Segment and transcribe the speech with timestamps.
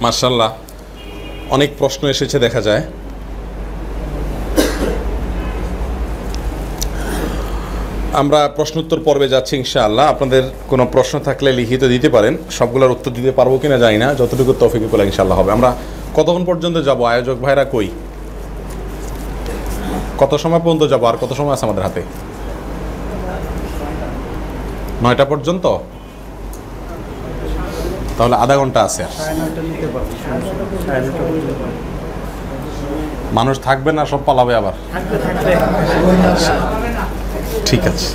[0.00, 0.50] মার্শাল্লাহ
[1.50, 2.82] অনেক প্রশ্ন এসেছে দেখা যায়।
[8.12, 13.32] আমরা প্রশ্নোত্তর পর্বে যাচ্ছি ইনশাআল্লাহ। আপনাদের কোনো প্রশ্ন থাকলে লিখিত দিতে পারেন। সবগুলোর উত্তর দিতে
[13.32, 15.76] পারব কিনা জানি না। যতটুকু তফিক বলে ইনশাআল্লাহ হবে। আমরা
[16.14, 17.04] কতক্ষণ পর্যন্ত যাব?
[17.04, 17.88] আয়োজক ভাইরা কই?
[20.18, 21.02] কত সময় পর্যন্ত যাব?
[21.04, 22.02] আর কত সময় আছে আমাদের হাতে?
[25.02, 25.64] নয়টা পর্যন্ত?
[28.18, 29.02] তাহলে আধা ঘণ্টা আছে।
[33.38, 34.74] মানুষ থাকবে না, সব পালাবে আবার।
[37.68, 38.08] ঠিক আছে।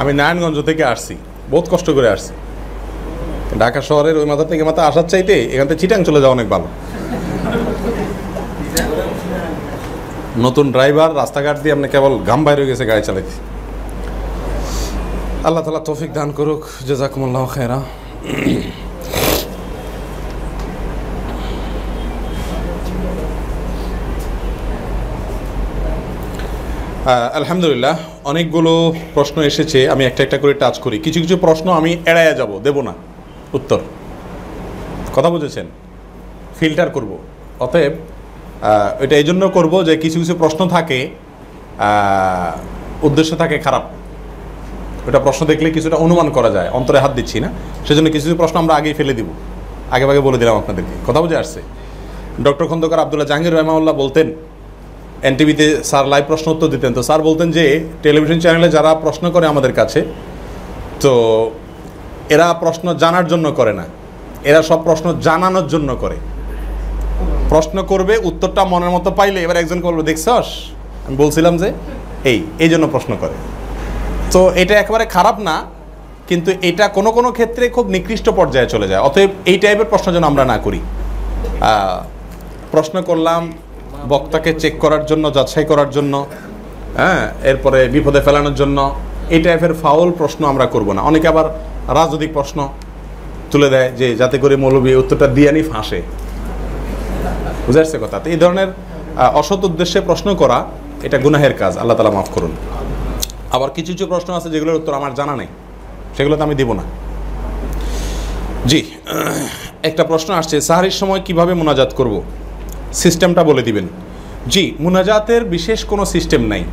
[0.00, 1.14] আমি নারায়ণগঞ্জ থেকে আসছি,
[1.52, 2.32] বহুত কষ্ট করে আসছি।
[3.62, 6.66] ঢাকা শহরের ওই মাথা থেকে মাথা আসার চাইতে এখান থেকে চিটাং চলে যাওয়া অনেক ভালো।
[10.46, 13.34] নতুন ড্রাইভার, রাস্তাঘাট দিয়ে আপনি কেবল ঘাম বাইরে গেছে, গাড়ি চালাইতে।
[15.46, 17.78] আল্লাহ তালা তৌফিক দান করুক, জেজাকুমুল্লাহ খেরা
[27.38, 32.32] আলহামদুলিল্লাহ, অনেকগুলো প্রশ্ন এসেছে, আমি একটা একটা করে টাচ করি। কিছু কিছু প্রশ্ন আমি এড়াইয়া
[32.32, 32.94] যাব, দেব না।
[33.54, 33.80] উত্তর।
[35.14, 35.66] কথা বুঝেছেন?
[36.58, 37.18] ফিল্টার করব।
[37.60, 37.92] অতএব
[39.00, 40.98] এটা এই জন্য করব যে কিছু কিছু প্রশ্ন থাকে
[43.02, 43.84] উদ্দেশ্য থাকে খারাপ।
[45.10, 47.48] ওটা প্রশ্ন দেখলে কিছুটা অনুমান করা যায়, অন্তরে হাত দিচ্ছি না।
[47.86, 49.28] সেজন্য কিছু কিছু প্রশ্ন আমরা আগেই ফেলে দিব।
[49.94, 51.60] আগে আগে বলে দিলাম আপনাদেরকে। কথা বুঝে আসছে?
[52.46, 54.26] ডক্টর খন্দকার আবদুল্লাহ জাহাঙ্গীর রহমাউল্লাহ বলতেন,
[55.28, 57.64] এনটিভিতে স্যার লাইভ প্রশ্ন উত্তর দিতেন, তো স্যার বলতেন যে,
[58.04, 60.00] টেলিভিশন চ্যানেলে যারা প্রশ্ন করে আমাদের কাছে,
[61.02, 61.12] তো
[62.34, 63.84] এরা প্রশ্ন জানার জন্য করে না।
[64.50, 66.16] এরা সব প্রশ্ন জানানোর জন্য করে।
[67.52, 70.48] প্রশ্ন করবে, উত্তরটা মনের মতো পাইলে এবার একজন বলবে, দেখছস?
[71.06, 71.68] আমি বলছিলাম যে,
[72.30, 73.36] এই এই জন্য প্রশ্ন করে।
[74.34, 75.56] তো এটা একেবারে খারাপ না,
[76.28, 80.24] কিন্তু এটা কোনো কোনো ক্ষেত্রে খুব নিকৃষ্ট পর্যায়ে চলে যায়। অতএব এই টাইপের প্রশ্ন যেন
[80.30, 80.80] আমরা না করি।
[82.74, 83.42] প্রশ্ন করলাম
[84.12, 86.14] বক্তাকে চেক করার জন্য, যাচাই করার জন্য
[86.98, 88.78] হ্যাঁ এরপরে বিপদে ফেলানোর জন্য।
[89.34, 91.46] এই টাইপের ফাউল প্রশ্ন আমরা করব না। অনেকে আবার
[91.98, 92.58] রাজনৈতিক প্রশ্ন
[93.52, 96.00] তুলে দেয় যে, যাতে করে মৌলবী উত্তরটা দিয়ে নি ফাঁসে।
[97.66, 98.16] বুঝে আসছে কথা?
[98.22, 98.68] তো এই ধরনের
[99.40, 100.58] অসৎ উদ্দেশ্যে প্রশ্ন করা,
[101.06, 102.52] এটা গুনাহের কাজ। আল্লাহ তালা মাফ করুন।
[103.50, 105.46] আবার কিছু কিছু প্রশ্ন আছে যেগুলোর উত্তর আমার জানা নেই।
[106.16, 106.82] সেগুলো তো আমি দিব না।
[108.66, 108.80] জি,
[109.82, 112.22] একটা প্রশ্ন আসছে, সাহারির সময় কীভাবে মোনাজাত করব?
[112.92, 113.88] সিস্টেমটা বলে দিবেন।
[114.46, 116.64] জি, মুনাজাতের বিশেষ কোনো সিস্টেম নাই।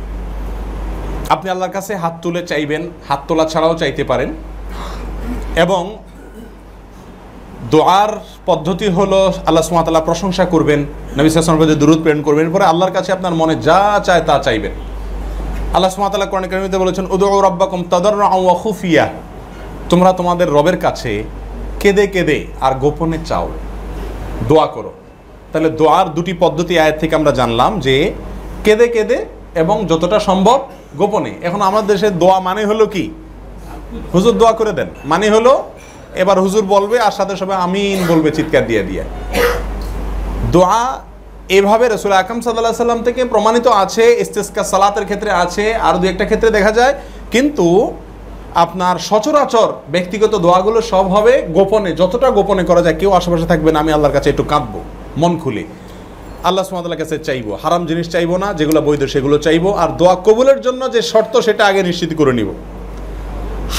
[1.28, 4.34] আপনি আল্লাহর কাছে হাত তুলে চাইবেন, হাত তোলা ছাড়াও চাইতে পারেন।
[5.56, 5.98] এবং
[7.70, 8.08] দোয়ার
[8.46, 10.86] পদ্ধতি হলো আল্লাহ সুমাতাল্লাহ প্রশংসা করবেন,
[11.18, 14.72] নবী সাসমের দূরত প্রেরণ করবেন, এরপরে আল্লাহর কাছে আপনার মনে যা চায় তা চাইবেন।
[15.74, 18.14] আল্লাহ সুমাতাল্লাহ কোরআন কারিমিতে বলেছেন উদু রব্বাকুম তাদর
[18.62, 19.06] খুফিয়া।
[19.90, 21.12] তোমরা তোমাদের রবের কাছে
[21.80, 23.48] কেঁদে কেঁদে আর গোপনে চাও।
[24.48, 24.92] দোয়া করো।
[25.52, 27.96] তাহলে দোয়ার দুটি পদ্ধতি আয়ের থেকে আমরা জানলাম যে
[28.64, 29.18] কেঁদে কেঁদে
[29.62, 30.58] এবং যতটা সম্ভব
[30.96, 33.04] গোপনে। এখন আমাদের দেশে দোয়া মানে হলো কি?
[34.14, 35.52] হুজুর দোয়া করে দেন। মানে হলো
[36.22, 39.02] এবার হুজুর বলবে, আর সাথে সবাই আমিন বলবে, চিৎকার দিয়ে দিয়ে।
[40.52, 41.02] দোয়া
[41.56, 46.24] এভাবে রসুল আকাম সাল্লাহ সাল্লাম থেকে প্রমাণিত আছে, ইস্তেস্কা সালাতের ক্ষেত্রে আছে, আর দু একটা
[46.30, 46.94] ক্ষেত্রে দেখা যায়।
[47.34, 47.66] কিন্তু
[48.64, 53.78] আপনার সচরাচর ব্যক্তিগত দোয়াগুলো সব হবে গোপনে, যতটা গোপনে করা যায়, কেউ আশেপাশে থাকবে না,
[53.84, 54.80] আমি আল্লাহর কাছে একটু কাঁদবো,
[55.20, 55.64] মন খুলে।
[56.48, 60.58] আল্লাহ সুমাতার কাছে চাইব, হারাম জিনিস চাইব না, যেগুলো বৈধ সেগুলো চাইব, আর দোয়া কবুলের
[60.66, 62.48] জন্য যে শর্ত, সেটা আগে নিশ্চিত করে নিব।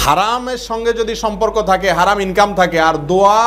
[0.02, 3.40] হারামের সঙ্গে যদি সম্পর্ক থাকে, হারাম ইনকাম থাকে, আর দোয়া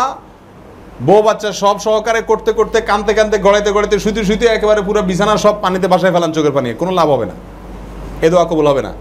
[1.06, 5.36] বউ বাচ্চা সব সহকারে করতে করতে কানতে কানতে, গড়াইতে গড়াইতে, শুইতে শুইতে একেবারে পুরো বিছানা
[5.36, 7.32] সব পানিতে বাসায় ফেলান চোখের পানি। কোনো লাভ হবে না।
[8.22, 8.92] এ দোয়া কবুল হবে না।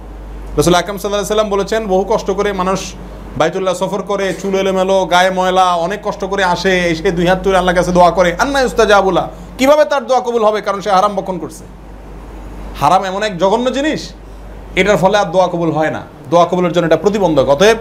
[0.57, 2.93] রসুল আকাম সাল্লাহ সাল্লাম বলেছেন, বহু কষ্ট করে মানুষ
[3.37, 7.57] বাইতুল্লাহ সফর করে, চুল এলোমেলো, গায়ে ময়লা, অনেক কষ্ট করে আসে, এসে দুই হাত তুলে
[7.57, 10.61] আল্লাহ কাছে দোয়া করে। আন্না উস্তাজাবুলা কীভাবে তার দোয়া কবুল হবে?
[10.61, 11.63] কারণ সে হারাম বক্ষণ করছে।
[12.79, 14.13] হারাম এমন এক জঘন্য জিনিস।
[14.75, 17.77] এটার ফলে আর দোয়া কবুল হয় না। দোয়া কবুলের জন্য এটা প্রতিবন্ধক। অতএব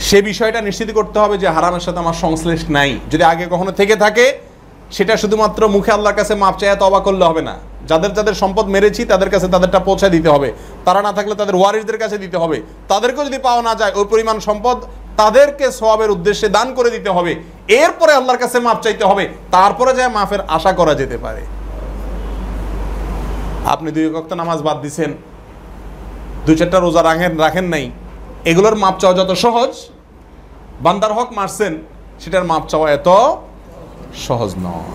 [0.00, 3.96] সে বিষয়টা নিশ্চিত করতে হবে যে হারামের সাথে আমার সংশ্লেষ নাই। যদি আগে কখনো থেকে
[3.96, 4.26] থাকে,
[4.96, 7.54] সেটা শুধুমাত্র মুখে আল্লাহর কাছে মাপ চাইয়া তবা করলে হবে না।
[7.90, 10.52] যাদের যাদের সম্পদ মেরেছি, তাদের কাছে তাদেরটা পৌঁছে দিতে হবে।
[10.84, 14.36] তারা না থাকলে তাদের ওয়ারিসদের কাছে দিতে হবে। তাদেরকেও যদি পাওয়া না যায়, ওই পরিমাণ
[14.40, 14.76] সম্পদ
[15.16, 17.32] তাদেরকে সবাবের উদ্দেশ্যে দান করে দিতে হবে।
[17.68, 21.42] এরপরে আল্লাহর কাছে মাপ চাইতে হবে। তারপরে যায় মাফের আশা করা যেতে পারে।
[23.66, 25.14] আপনি দুই কক্ত নামাজ বাদ দিছেন
[26.46, 27.90] দু চারটা রোজা রাখেন রাখেন নাই।
[28.50, 29.72] এগুলোর মাপ চাওয়া যত সহজ,
[30.84, 31.72] বান্দার হক মারছেন,
[32.20, 33.08] সেটার মাপ চাওয়া এত
[34.26, 34.86] সহজ নয়।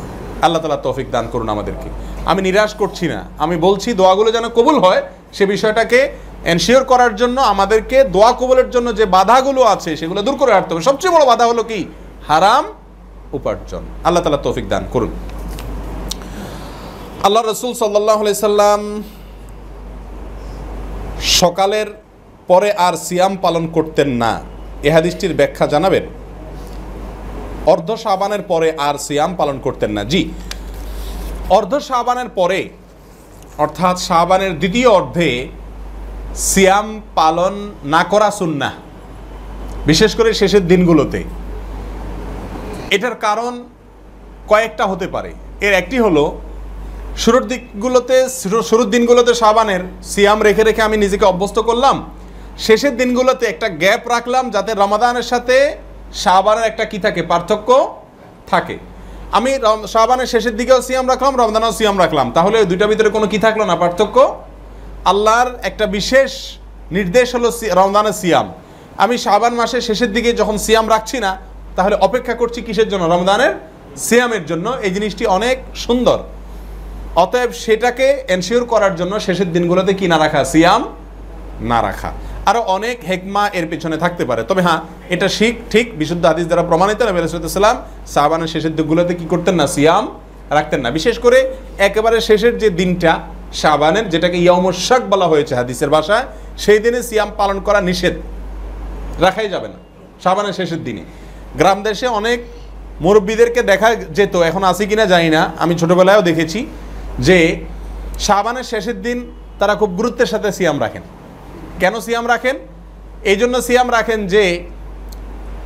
[0.42, 1.90] আল্লাহ তালা তৌফিক দান করুন আমাদেরকে।
[2.26, 5.02] আমি নিরাশ করছি না। আমি বলছি, দোয়াগুলো যেন কবুল হয়,
[5.34, 6.00] সে বিষয়টাকে
[6.46, 10.84] এনশিওর করার জন্য আমাদেরকে দোয়া কবুলের জন্য যে বাধাগুলো আছে, সেগুলো দূর করে হাঁটতে হবে।
[10.84, 11.80] সবচেয়ে বড় বাধা হলো কি?
[12.28, 12.66] হারাম
[13.34, 15.12] উপার্জন। আল্লাহ তালা তৌফিক দান করুন।
[17.24, 18.82] আল্লাহ রসুল সাল্লাহ সাল্লাম
[21.22, 22.01] সকালের
[22.52, 24.32] পরে আর সিয়াম পালন করতেন না।
[24.88, 26.06] এ হাদিসটির ব্যাখ্যা জানাবেন।
[27.74, 30.22] অর্ধ সাবানের পরে আর সিয়াম পালন করতেন না। জি।
[31.58, 32.60] অর্ধ সাবানের পরে,
[33.64, 35.30] অর্থাৎ সাবানের দ্বিতীয় অর্ধে
[36.48, 37.54] সিয়াম পালন
[37.86, 38.70] না করা সুন্না
[39.90, 41.20] বিশেষ করে শেষের দিনগুলোতে।
[42.96, 43.54] এটার কারণ
[44.52, 45.32] কয়েকটা হতে পারে।
[45.68, 46.24] এর একটি হলো,
[47.24, 48.18] শুরুর দিকগুলোতে
[48.70, 49.82] শুরুর দিনগুলোতে সাবানের
[50.12, 51.96] সিয়াম রেখে রেখে আমি নিজেকে অভ্যস্ত করলাম
[52.58, 55.58] শেষের দিনগুলোতে একটা গ্যাপ রাখলাম যাতে রমাদানের সাথে
[56.24, 57.22] সাবানের একটা কি থাকে?
[57.32, 57.70] পার্থক্য
[58.52, 58.76] থাকে।
[59.38, 59.52] আমি
[59.94, 63.62] শাবানের শেষের দিকেও সিয়াম রাখলাম, রমজানেও সিয়াম রাখলাম। তাহলে ওই দুইটার ভিতরে কোনো কি থাকল
[63.72, 64.18] না পার্থক্য?
[65.12, 66.32] আল্লাহর একটা বিশেষ
[66.92, 67.50] নির্দেশ হলো
[67.82, 68.48] রমজানের সিয়াম।
[69.04, 71.32] আমি শাবান মাসের শেষের দিকে যখন সিয়াম রাখছি না,
[71.76, 73.04] তাহলে অপেক্ষা করছি কিসের জন্য?
[73.06, 73.54] রমজানের
[74.08, 76.20] সিয়ামের জন্য। এই জিনিসটি অনেক সুন্দর।
[77.24, 80.44] অতএব সেটাকে এনশিওর করার জন্য শেষের দিনগুলোতে কি না রাখা?
[80.52, 80.82] সিয়াম
[81.72, 82.12] না রাখা।
[82.50, 84.80] আরও অনেক হেকমা এর পেছনে থাকতে পারে। তবে হ্যাঁ
[85.14, 87.78] এটা শিখ, ঠিক বিশুদ্ধ হাদিস দ্বারা প্রমাণিত। নবী সাল্লাম
[88.14, 89.66] সাহাবানের শেষের দিকগুলোতে কি করতেন না?
[89.76, 90.06] সিয়াম
[90.58, 91.40] রাখতেন না। বিশেষ করে
[91.88, 93.12] একেবারে শেষের যে দিনটা
[93.62, 96.26] শাবানের যেটাকে ইয়মশাক বলা হয়েছে হাদিসের ভাষায়,
[96.64, 98.16] সেই দিনে সিয়াম পালন করা নিষেধ।
[99.26, 99.78] রাখাই যাবে না
[100.24, 101.04] শাবানের শেষের দিনে।
[101.60, 102.40] গ্রাম দেশে অনেক
[103.04, 106.60] মুরব্বীদেরকে দেখা যেত, এখন আসি কিনা জানি না, আমি ছোটবেলায়ও দেখেছি
[107.28, 107.38] যে
[108.28, 109.18] শাবানের শেষের দিন
[109.60, 111.04] তারা খুব গুরুত্বের সাথে সিয়াম রাখেন।
[111.82, 112.56] কেন সিয়াম রাখেন?
[113.32, 114.44] এই জন্য সিয়াম রাখেন যে,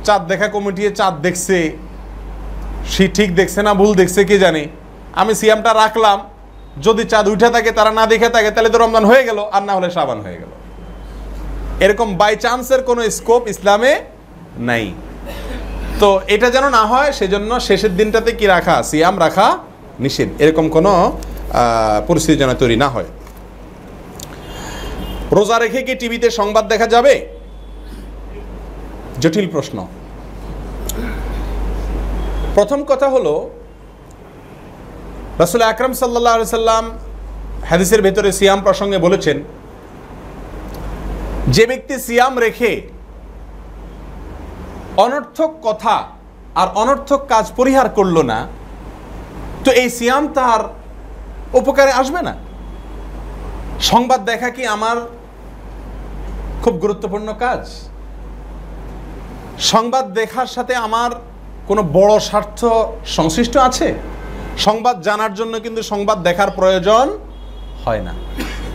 [0.06, 1.58] চাঁদ দেখা কমিটি চাঁদ দেখছে,
[2.92, 4.62] সে ঠিক দেখছে না, ভুল দেখছে, কে জানে?
[5.20, 6.18] আমি সিয়ামটা রাখলাম,
[6.86, 9.72] যদি চাঁদ উঠে থাকে, তারা না দেখে থাকে, তাহলে তো রমজান হয়ে গেল, আর না
[9.76, 10.52] হলে সাবান হয়ে গেল।
[11.84, 13.92] এরকম বাই চান্সের কোনো স্কোপ ইসলামে
[14.68, 14.84] নাই।
[16.00, 18.76] তো এটা যেন না হয়, সেজন্য শেষের দিনটাতে কি রাখা?
[18.90, 19.48] সিয়াম রাখা
[20.04, 20.92] নিষেধ। এরকম কোনো
[22.08, 23.08] পরিস্থিতি যেন তৈরি না হয়।
[25.34, 27.14] রোজা রেখে কি টিভিতে সংবাদ দেখা যাবে?
[29.22, 29.76] জটিল প্রশ্ন।
[32.56, 33.34] প্রথম কথা হলো,
[35.42, 36.84] রাসুল আকরম সাল্লাহ সাল্লাম
[37.70, 39.36] হাদিসের ভেতরে সিয়াম প্রসঙ্গে বলেছেন,
[41.54, 42.72] যে ব্যক্তি সিয়াম রেখে
[45.04, 45.96] অনর্থক কথা
[46.60, 48.38] আর অনর্থক কাজ পরিহার করল না,
[49.64, 50.60] তো এই সিয়াম তার
[51.60, 52.34] উপকারে আসবে না?
[53.90, 54.96] সংবাদ দেখা কি আমার
[56.66, 57.62] খুব গুরুত্বপূর্ণ কাজ।
[59.72, 61.10] সংবাদ দেখার সাথে আমার
[61.68, 62.60] কোনো বড় স্বার্থ
[63.16, 63.88] সংশ্লিষ্ট আছে?
[64.66, 67.06] সংবাদ জানার জন্য কিন্তু সংবাদ দেখার প্রয়োজন
[67.84, 68.14] হয় না।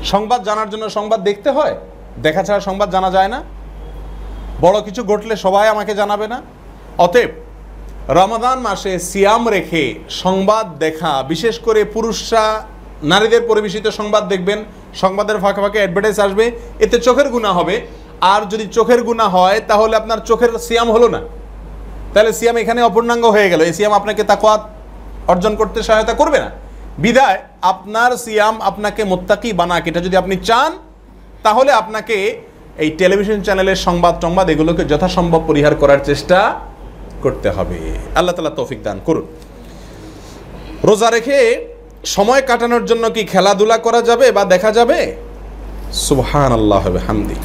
[0.04, 1.76] সংবাদ জানার জন্য সংবাদ দেখতে হয়।
[2.26, 3.40] দেখা ছাড়া সংবাদ জানা যায় না।
[4.62, 6.38] বড় কিছু ঘটলে সবাই আমাকে জানাবে না।
[7.06, 7.32] অতএব
[8.20, 9.84] রমাদান মাসে সিয়াম রেখে
[10.24, 12.46] সংবাদ দেখা, বিশেষ করে পুরুষরা,
[13.04, 14.60] নারীদের পরিবেশিত সংবাদ দেখবেন
[15.02, 17.76] সংবাদের ফাঁকে ফাঁকে অ্যাডভার্টাইজ আসবে, এতে চোখের গুণা হবে।
[18.22, 21.22] আর যদি চোখের গুণা হয়, তাহলে আপনার চোখের সিয়াম হলো না।
[22.14, 24.62] তাহলে সিয়াম এখানে অপূর্ণাঙ্গ হয়ে গেল। এই সিয়াম আপনাকে তাকওয়াত
[25.28, 26.52] অর্জন করতে সহায়তা করবে না।
[26.98, 30.72] বিদায়, আপনার সিয়াম আপনাকে মোত্তাকি বানাক। এটা যদি আপনি চান,
[31.44, 32.18] তাহলে আপনাকে
[32.78, 36.40] এই টেলিভিশন চ্যানেলের সংবাদ টংবাদ এগুলোকে যথাসম্ভব পরিহার করার চেষ্টা
[37.24, 37.80] করতে হবে।
[38.16, 39.26] আল্লাহ তালা তৌফিক দান করুন।
[40.84, 41.40] রোজা রেখে
[42.06, 45.00] সময় কাটানোর জন্য কি খেলাধুলা করা যাবে বা দেখা যাবে?
[45.94, 47.36] সুবহান আল্লাহ হবে হামদি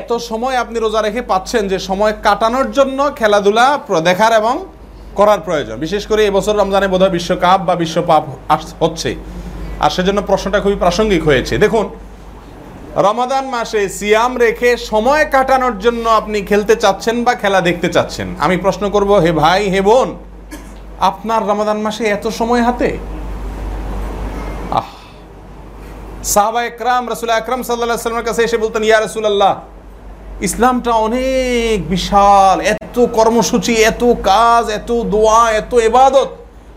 [0.00, 3.66] এত সময় আপনি রোজা রেখে পাচ্ছেন যে সময় কাটানোর জন্য খেলাধুলা
[4.08, 4.54] দেখার এবং
[5.14, 8.22] করার প্রয়োজন। বিশেষ করে এবছর রমজানে বোধহয় বিশ্বকাপ বা বিশ্বপাপ
[8.82, 9.10] হচ্ছে।
[9.80, 11.86] আর সেজন্য প্রশ্নটা খুবই প্রাসঙ্গিক হয়েছে। দেখুন,
[12.96, 18.28] রমাদান মাসে সিয়াম রেখে সময় কাটানোর জন্য আপনি খেলতে চাচ্ছেন বা খেলা দেখতে চাচ্ছেন?
[18.38, 20.08] আমি প্রশ্ন করব, হে ভাই, হে বোন
[21.00, 22.98] আপনার রমাদান মাসে এত সময় হাতে?
[24.70, 24.88] আহ।
[26.24, 29.60] সাহাবা একরাম, রসুল আকরাম সাল্লাহ সাল্লামের কাছে এসে বলতেন, ইয়া রসুলাল্লাহ,
[30.40, 36.28] ইসলামটা অনেক বিশাল, এত কর্মসূচি, এত কাজ, এত দোয়া, এত এবাদত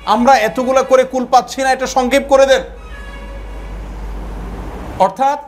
[0.06, 2.64] আমরা এতগুলা করে কুল পাচ্ছি না, এটা সংক্ষেপ করে দেন।
[5.00, 5.40] অর্থাৎ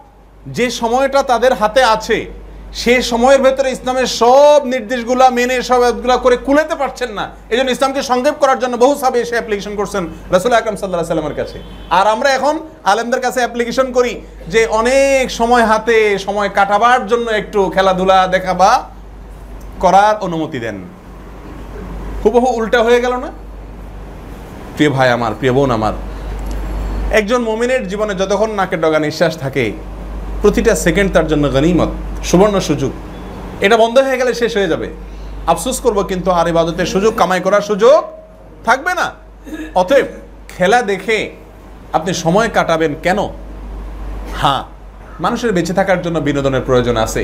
[0.48, 2.43] যে সময়টা তাদের হাতে আছে
[2.82, 5.82] সে সময়ের ভেতরে ইসলামের সব নির্দেশগুলা মেনে, সব
[6.26, 10.04] করে কুলেতে পারছেন না। এই জন্য ইসলামকে সংক্ষেপ করার জন্য বহু সাবে এসে অ্যাপ্লিকেশন করছেন
[10.36, 11.58] রসুল আকরম সাল্লাহ সাল্লামের কাছে।
[11.98, 12.56] আর আমরা এখন
[12.92, 14.14] আলেমদের কাছে অ্যাপ্লিকেশন করি
[14.54, 18.72] যে অনেক সময় হাতে সময় কাটাবার জন্য একটু খেলাধুলা দেখা বা
[19.84, 20.78] করার অনুমতি দেন।
[22.24, 23.30] হুবহু উল্টা হয়ে গেল না?
[24.76, 25.94] প্রিয় ভাই আমার, প্রিয় বোন আমার,
[27.20, 29.66] একজন মমিনের জীবনে যতক্ষণ নাকের ডগা নিঃশ্বাস থাকে,
[30.42, 31.92] প্রতিটা সেকেন্ড তার জন্য গনিমত।
[32.30, 32.92] সুবর্ণ সুযোগ।
[33.66, 34.88] এটা বন্ধ হয়ে গেলে শেষ হয়ে যাবে।
[35.52, 38.00] আফসোস করব কিন্তু আর ইবাদতের সুযোগ, কামাই করার সুযোগ
[38.68, 39.08] থাকবে না।
[39.82, 40.08] অতএব
[40.54, 41.18] খেলা দেখে
[41.98, 43.20] আপনি সময় কাটাবেন কেন?
[44.42, 44.64] হ্যাঁ
[45.24, 47.22] মানুষের বেঁচে থাকার জন্য বিনোদনের প্রয়োজন আছে।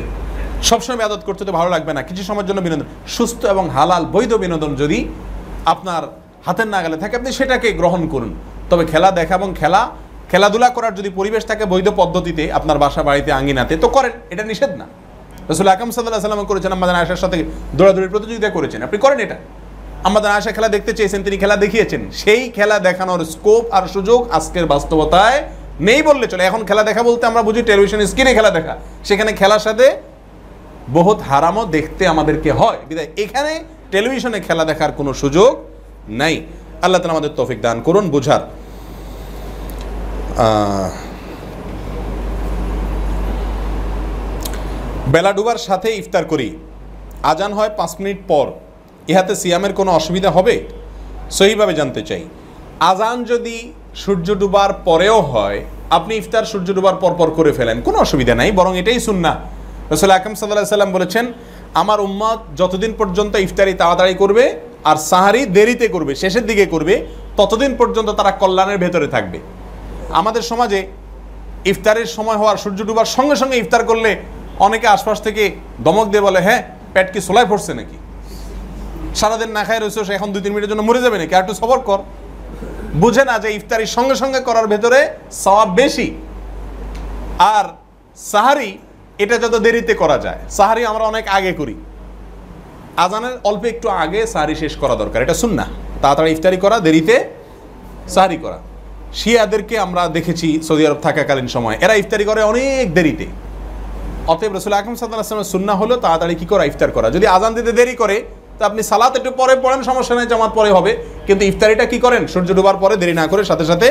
[0.69, 2.85] সবসময় আদত করতে তো ভালো লাগবে না। কিছু সময়ের জন্য বিনোদন,
[3.17, 4.99] সুস্থ এবং হালাল বৈধ বিনোদন যদি
[5.73, 6.03] আপনার
[6.45, 8.31] হাতের নাগালে থাকে, আপনি সেটাকে গ্রহণ করুন।
[8.69, 9.81] তবে খেলা দেখা এবং খেলা
[10.31, 14.71] খেলাধুলা করার যদি পরিবেশ থাকে বৈধ পদ্ধতিতে আপনার বাসা বাড়িতে আঙ্গিনাতে তো করেন, এটা নিষেধ
[14.81, 14.85] না।
[15.49, 17.37] রসুল আকাম সাল্লাহ সাল্লাম করেছেন আমাদের আয়সার সাথে
[17.77, 19.37] দৌড়াদৌড়ির প্রতিযোগিতা করেছেন। আপনি করেন এটা।
[20.09, 24.65] আমাদের আয়সা খেলা দেখতে চেয়েছেন, তিনি খেলা দেখিয়েছেন। সেই খেলা দেখানোর স্কোপ আর সুযোগ আজকের
[24.73, 25.39] বাস্তবতায়
[25.87, 28.73] নেই বললে চলে। এখন খেলা দেখা বলতে আমরা বুঝি টেলিভিশন স্ক্রিনে খেলা দেখা।
[29.07, 29.85] সেখানে খেলার সাথে
[30.97, 33.51] বহুত হারামও দেখতে আমাদেরকে হয়। বিদায়, এখানে
[33.93, 35.51] টেলিভিশনে খেলা দেখার কোনো সুযোগ
[36.21, 36.35] নাই।
[36.85, 38.41] আল্লাহ তালা আমাদের তৌফিক দান করুন, বুঝার
[45.13, 46.49] বেলা ডুবার সাথে ইফতার করি।
[47.31, 48.47] আজান হয় পাঁচ মিনিট পর।
[49.11, 50.55] ইহাতে সিয়ামের কোনো অসুবিধা হবে?
[51.37, 52.23] সহিভাবে জানতে চাই।
[52.91, 53.55] আজান যদি
[54.03, 55.59] সূর্য ডুবার পরেও হয়,
[55.97, 59.31] আপনি ইফতার সূর্য ডুবার পর পর করে ফেলেন। কোনো অসুবিধা নাই, বরং এটাই সুন্না
[59.91, 61.25] রসুল আকরম সাল্লাহ সাল্লাম বলেছেন,
[61.81, 64.43] আমার উম্মত যতদিন পর্যন্ত ইফতারি তাড়াতাড়ি করবে
[64.89, 66.95] আর সাহারি দেরিতে করবে, শেষের দিকে করবে,
[67.37, 69.39] ততদিন পর্যন্ত তারা কল্যাণের ভেতরে থাকবে।
[70.19, 70.79] আমাদের সমাজে
[71.71, 74.11] ইফতারের সময় হওয়ার সূর্য ডুবার সঙ্গে সঙ্গে ইফতার করলে
[74.59, 75.43] অনেকে আশপাশ থেকে
[75.85, 76.61] দমক দিয়ে বলে হ্যাঁ
[76.93, 77.97] পেট কি সোলায় পড়ছে নাকি?
[79.19, 81.33] সারাদিন না খায় রয়েছে এখন দুই তিন মিনিটের জন্য মরে যাবে নাকি?
[81.35, 81.99] আর একটু সবর কর।
[83.03, 84.99] বুঝে না যে ইফতারির সঙ্গে সঙ্গে করার ভেতরে
[85.43, 86.07] সওয়াব বেশি।
[87.55, 87.65] আর
[88.17, 88.71] সাহারি,
[89.23, 91.75] এটা যত দেরিতে করা যায়, সাহারি আমরা অনেক আগে করি।
[93.03, 95.65] আজানের অল্প একটু আগে সাহারি শেষ করা দরকার, এটা শুন না
[96.01, 97.15] তাড়াতাড়ি ইফতারি করা, দেরিতে
[98.15, 98.59] সাহারি করা।
[99.19, 103.25] শিয়াদেরকে আমরা দেখেছি সৌদি আরব থাকাকালীন সময়। এরা ইফতারি করে অনেক দেরিতে।
[104.31, 107.07] অতএব রসুল আকরম সাল্লামের সুন্না হলো তাড়াতাড়ি কী করা ইফতার করা?
[107.15, 108.17] যদি আজান দিতে দেরি করে,
[108.57, 110.91] তো আপনি সালাত একটু পরে পড়েন, সমস্যা নেই, জামাত পরে হবে।
[111.27, 112.21] কিন্তু ইফতারিটা কি করেন?
[112.33, 113.87] সূর্য ডুবার পরে দেরি না করে সাথে সাথে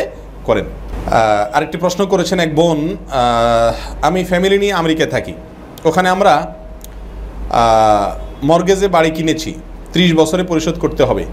[0.49, 0.67] করেন।
[1.57, 2.79] আরেকটি প্রশ্ন করেছেন এক বোন
[4.09, 5.35] আমি ফ্যামিলি নিয়ে আমেরিকায় থাকি।
[5.89, 6.35] ওখানে আমরা
[8.51, 9.51] মর্গেজে বাড়ি কিনেছি।
[9.93, 11.25] ত্রিশ বছরে পরিশোধ করতে হবে।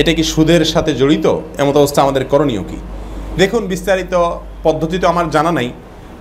[0.00, 1.26] এটা কি সুদের সাথে জড়িত?
[1.62, 2.78] এমত অবস্থা আমাদের করণীয় কি?
[3.40, 4.14] দেখুন, বিস্তারিত
[4.66, 5.68] পদ্ধতি তো আমার জানা নাই,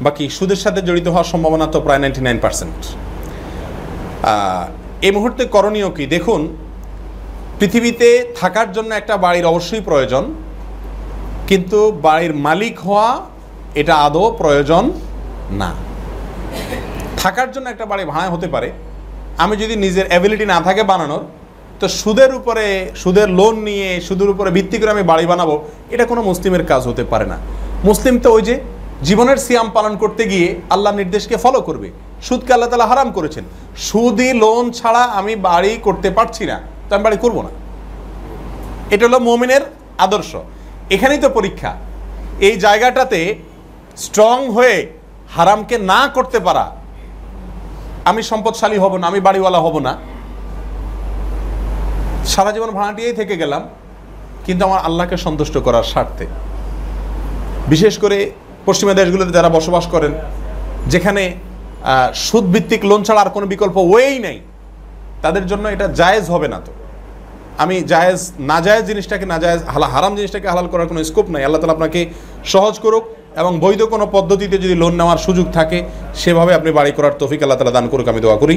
[0.05, 2.79] বাকি সুদের সাথে জড়িত হওয়ার সম্ভাবনা তো প্রায় নাইনটি নাইন পার্সেন্ট।
[5.07, 6.03] এই মুহূর্তে করণীয় কি?
[6.15, 6.41] দেখুন,
[7.60, 10.24] পৃথিবীতে থাকার জন্য একটা বাড়ির অবশ্যই প্রয়োজন,
[11.50, 13.07] কিন্তু বাড়ির মালিক হওয়া
[13.81, 14.84] এটা আদৌ প্রয়োজন
[15.62, 15.69] না।
[17.22, 18.69] থাকার জন্য একটা বাড়ি ভাড়া হতে পারে।
[19.43, 21.24] আমি যদি নিজের অ্যাবিলিটি না থাকে বানানোর
[21.79, 22.65] তো সুদের উপরে,
[23.01, 25.55] সুদের লোন নিয়ে, সুদের উপরে ভিত্তি করে আমি বাড়ি বানাবো,
[25.94, 27.38] এটা কোনো মুসলিমের কাজ হতে পারে না।
[27.89, 28.55] মুসলিম তো ওই যে
[29.08, 31.88] জীবনের সিয়াম পালন করতে গিয়ে আল্লাহ নির্দেশকে ফলো করবে।
[32.27, 33.44] সুদকে আল্লাহ তালা হারাম করেছেন।
[33.88, 37.51] সুদি লোন ছাড়া আমি বাড়ি করতে পারছি না, তো আমি বাড়ি করব না।
[38.94, 39.63] এটা হলো মমিনের
[40.05, 40.32] আদর্শ।
[40.96, 41.72] এখানেই তো পরীক্ষা।
[42.48, 43.20] এই জায়গাটাতে
[44.05, 44.75] স্ট্রং হয়ে
[45.36, 46.65] হারামকে না করতে পারা,
[48.10, 49.94] আমি সম্পদশালী হব না, আমি বাড়িওয়ালা হব না।
[52.34, 53.63] সারা জীবন ভাড়াটিয়েই থেকে গেলাম,
[54.46, 56.25] কিন্তু আমার আল্লাহকে সন্তুষ্ট করার স্বার্থে।
[57.74, 58.17] বিশেষ করে
[58.67, 60.13] পশ্চিমা দেশগুলোতে যারা বসবাস করেন,
[60.94, 61.24] যেখানে
[62.27, 64.38] সুদভিত্তিক লোন ছাড়া আর কোনো বিকল্প ওয়েই নেই,
[65.24, 66.72] তাদের জন্য এটা জায়েজ হবে না তো।
[67.63, 71.60] আমি জায়েজ না জায়েজ জিনিসটাকে নাজায়েজ, হালা, হারাম জিনিসটাকে হালাল করার কোনো স্কোপ নাই। আল্লাহ
[71.62, 72.01] তালা আপনাকে
[72.53, 73.03] সহজ করুক
[73.41, 75.77] এবং বৈধ কোনো পদ্ধতিতে যদি লোন নেওয়ার সুযোগ থাকে,
[76.22, 78.55] সেভাবে আপনি বাড়ি করার তৌফিক আল্লাহ তালা দান করুক, আমি দোয়া করি।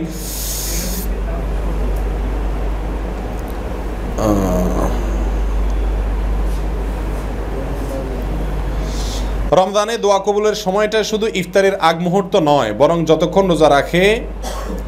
[9.59, 14.05] রমজানে দোয়া কবুলের সময়টা শুধু ইফতারের আগ মুহূর্ত নয়, বরং যতক্ষণ রোজা রাখে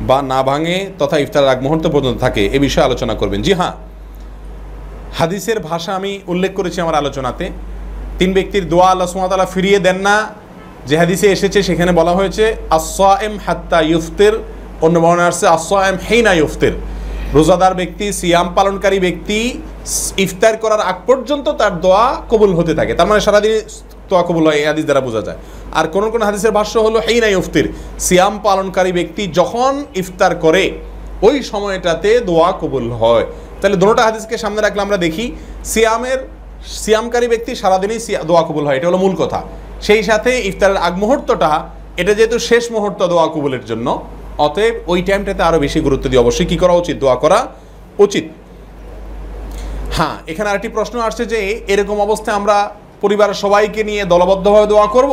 [0.08, 3.75] বা না ভাঙে তথা ইফতারের আগ মুহূর্ত পর্যন্ত থাকে, এ বিষয়ে আলোচনা করবেন। জি হ্যাঁ
[5.18, 7.44] হাদিসের ভাষা আমি উল্লেখ করেছি আমার আলোচনাতে।
[8.18, 10.16] তিন ব্যক্তির দোয়া আল্লাহ সুমাতালা ফিরিয়ে দেন না।
[10.88, 12.44] যে হাদিসে এসেছে, সেখানে বলা হয়েছে
[12.78, 14.34] আসম হাত্তা ইউফতের।
[14.84, 16.75] অন্য বর্ণনা আসছে আসম হেইনা ইউফতের।
[17.37, 19.38] রোজাদার ব্যক্তি, সিয়াম পালনকারী ব্যক্তি
[20.25, 23.52] ইফতার করার আগ পর্যন্ত তার দোয়া কবুল হতে থাকে। তার মানে সারাদিন
[24.10, 25.38] দোয়া কবুল হয়, এই হাদিস দ্বারা বোঝা যায়।
[25.78, 27.66] আর কোন কোন হাদিসের ভাষ্য হলো এই নাই ইফতির
[28.06, 30.64] সিয়াম পালনকারী ব্যক্তি যখন ইফতার করে,
[31.26, 33.25] ওই সময়টাতে দোয়া কবুল হয়।
[33.60, 35.25] তাহলে দুটোটা হাদিসকে সামনে রাখলে আমরা দেখি,
[35.72, 36.20] সিয়ামের,
[36.84, 39.40] সিয়ামকারী ব্যক্তি সারাদিনই দোয়া কবুল হয়, এটা হলো মূল কথা।
[39.87, 41.50] সেই সাথে ইফতারের আগ মুহূর্তটা,
[42.00, 43.87] এটা যেহেতু শেষ মুহূর্ত দোয়া কবুলের জন্য
[44.47, 46.97] অতএব ওই টাইমটাতে আরও বেশি গুরুত্ব দিয়ে অবশ্যই কী করা উচিত?
[47.02, 47.38] দোয়া করা
[48.06, 48.25] উচিত।
[49.97, 51.38] হ্যাঁ এখানে আরেকটি প্রশ্ন আসছে যে,
[51.73, 52.56] এরকম অবস্থায় আমরা
[53.04, 55.12] পরিবারের সবাইকে নিয়ে দলবদ্ধভাবে দোয়া করব?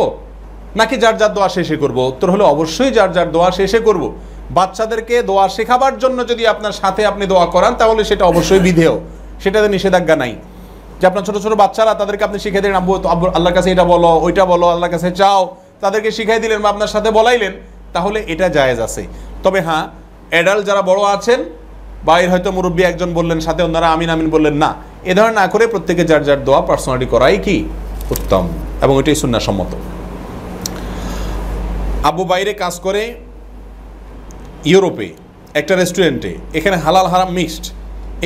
[0.79, 1.97] নাকি যার যার দোয়া শেষে করব?
[2.11, 4.03] উত্তর হলো, অবশ্যই যার যার দোয়া শেষে করব।
[4.57, 8.95] বাচ্চাদেরকে দোয়া শেখাবার জন্য যদি আপনার সাথে আপনি দোয়া করান, তাহলে সেটা অবশ্যই বিধেয়।
[9.43, 10.33] সেটাতে নিষেধাজ্ঞা নাই।
[10.99, 12.93] যে আপনার ছোটো ছোটো বাচ্চারা, তাদেরকে আপনি শিখিয়ে দিলেন, আব্বু
[13.37, 15.41] আল্লাহর কাছে এটা বলো, ওইটা বলো, আল্লাহর কাছে চাও।
[15.83, 17.53] তাদেরকে শিখাই দিলেন বা আপনার সাথে বলাইলেন
[17.97, 19.03] তাহলে এটা জায়েজ আছে।
[19.45, 19.85] তবে হ্যাঁ
[20.33, 21.39] অ্যাডাল্ট যারা বড় আছেন
[22.07, 24.69] বা হয়তো মুরব্বী একজন বললেন, সাথে অন্যরা আমিন আমিন বললেন, না,
[25.09, 27.57] এ ধরনের না করে প্রত্যেকে যার যার দোয়া পার্সোনালি করাই কি?
[28.15, 28.43] উত্তম।
[28.83, 29.71] এবং এটাই সুন্নাসম্মত
[32.09, 33.03] আব্বু বাইরে কাজ করে
[34.71, 35.07] ইউরোপে,
[35.59, 37.65] একটা রেস্টুরেন্টে এখানে হালাল হারাম মিক্সড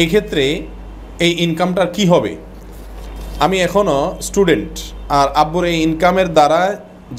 [0.01, 0.45] এই ক্ষেত্রে
[1.25, 2.31] এই ইনকামটার কি হবে?
[3.45, 4.73] আমি এখনও স্টুডেন্ট
[5.17, 6.61] আর আব্বুর এই ইনকামের দ্বারা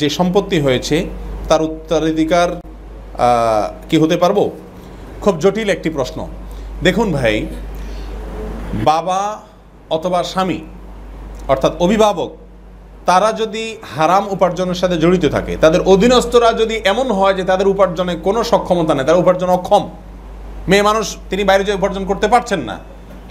[0.01, 0.97] যে সম্পত্তি হয়েছে
[1.49, 2.49] তার উত্তরাধিকার
[3.89, 4.39] কি হতে পারব?
[5.23, 6.19] খুব জটিল একটি প্রশ্ন।
[6.87, 7.35] দেখুন ভাই,
[8.91, 9.21] বাবা
[9.97, 10.61] অথবা স্বামী,
[11.53, 12.31] অর্থাৎ অভিভাবক,
[13.09, 18.15] তারা যদি হারাম উপার্জনের সাথে জড়িত থাকে, তাদের অধীনস্থরা যদি এমন হয় যে তাদের উপার্জনে
[18.27, 19.83] কোনো সক্ষমতা নেই তারা উপার্জন অক্ষম।
[20.71, 22.77] মেয়ে মানুষ, তিনি বাইরে যে উপার্জন করতে পারছেন না।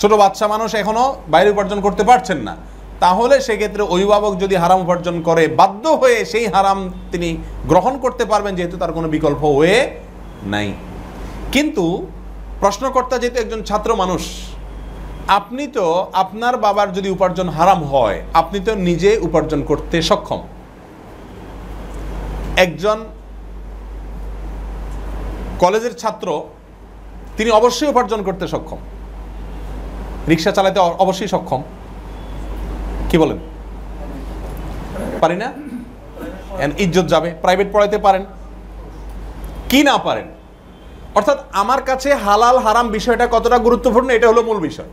[0.02, 2.54] ছোট বাচ্চা মানুষ এখনও বাইরে উপার্জন করতে পারছেন না।
[3.02, 6.80] তাহলে সেক্ষেত্রে অভিভাবক যদি হারাম উপার্জন করে, বাধ্য হয়ে সেই হারাম
[7.12, 7.30] তিনি
[7.70, 9.78] গ্রহণ করতে পারবেন, যেহেতু তার কোনো বিকল্প হয়ে
[10.54, 10.68] নাই।
[11.52, 11.86] কিন্তু
[12.62, 14.24] প্রশ্নকর্তা যেহেতু একজন ছাত্র মানুষ,
[15.40, 15.86] আপনি তো
[16.24, 20.42] আপনার বাবার যদি উপার্জন হারাম হয়, আপনি তো নিজে উপার্জন করতে সক্ষম।
[22.66, 22.98] একজন
[25.64, 26.28] কলেজের ছাত্র,
[27.38, 28.80] তিনি অবশ্যই উপার্জন করতে সক্ষম।
[30.30, 31.62] রিক্সা চালাতে অবশ্যই সক্ষম।
[33.12, 33.38] কি বলেন?
[35.22, 35.48] পারি না?
[36.84, 38.24] ইজ্জত যাবে প্রাইভেট পড়াইতে পারেন।
[39.72, 40.28] কি না পারেন?
[41.18, 44.90] অর্থাৎ আমার কাছে হালাল হারাম বিষয়টা কতটা গুরুত্বপূর্ণ, এটা হলো মূল বিষয়।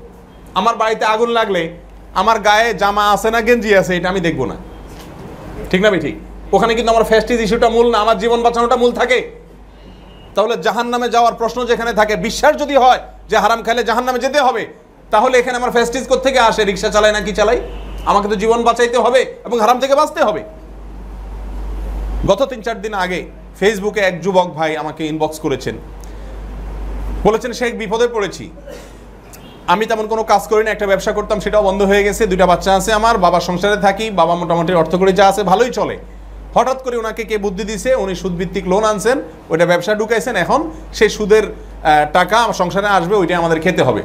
[0.59, 1.63] আমার বাড়িতে আগুন লাগলে,
[2.21, 4.57] আমার গায়ে জামা আছে না, গেঞ্জি আছে, এটা আমি দেখব না।
[5.71, 6.17] ঠিক না ঠিক
[6.57, 9.19] ওখানে কিন্তু আমার ফেস্টিজ ইস্যুটা মূল না, আমার জীবন বাঁচানোটা মূল থাকে।
[10.35, 14.21] তাহলে জাহান নামে যাওয়ার প্রশ্ন যেখানে থাকে, বিশ্বাস যদি হয় যে হারাম খেলে জাহান নামে
[14.25, 14.63] যেতে হবে,
[15.13, 16.63] তাহলে এখানে আমার ফেস্টিজ থেকে আসে?
[16.71, 17.59] রিক্সা চালাই না কি চালাই
[18.11, 20.43] আমাকে তো জীবন বাঁচাইতে হবে এবং হারাম থেকে বাঁচতে হবে।
[22.31, 23.21] গত তিন চার দিন আগে
[23.59, 25.77] ফেসবুকে এক যুবক ভাই আমাকে ইনবক্স করেছেন।
[27.27, 28.45] বলেছেন, শেখ, বিপদে পড়েছি।
[29.73, 32.71] আমি তেমন কোনো কাজ করি না একটা ব্যবসা করতাম, সেটাও বন্ধ হয়ে গেছে, দুইটা বাচ্চা
[32.79, 35.97] আছে আমার, বাবা সংসারে থাকি, বাবা মোটামুটি অর্থ করে যা আছে, ভালোই চলে।
[36.57, 39.17] হঠাৎ করে ওনাকে কে বুদ্ধি দিছে, উনি সুদভিত্তিক লোন আনছেন,
[39.51, 40.61] ওইটা ব্যবসা ঢুকাইছেন, এখন
[40.99, 41.45] সেই সুদের
[42.17, 44.03] টাকা সংসারে আসবে ওইটা আমাদের খেতে হবে।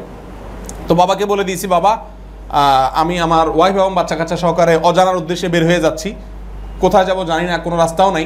[0.88, 1.92] তো বাবাকে বলে দিয়েছি, বাবা
[3.02, 6.10] আমি আমার ওয়াইফ এবং বাচ্চা কাচ্চা সহকারে অজানার উদ্দেশ্যে বের হয়ে যাচ্ছি।
[6.84, 8.26] কোথায় যাব জানি না, কোনো রাস্তাও নাই।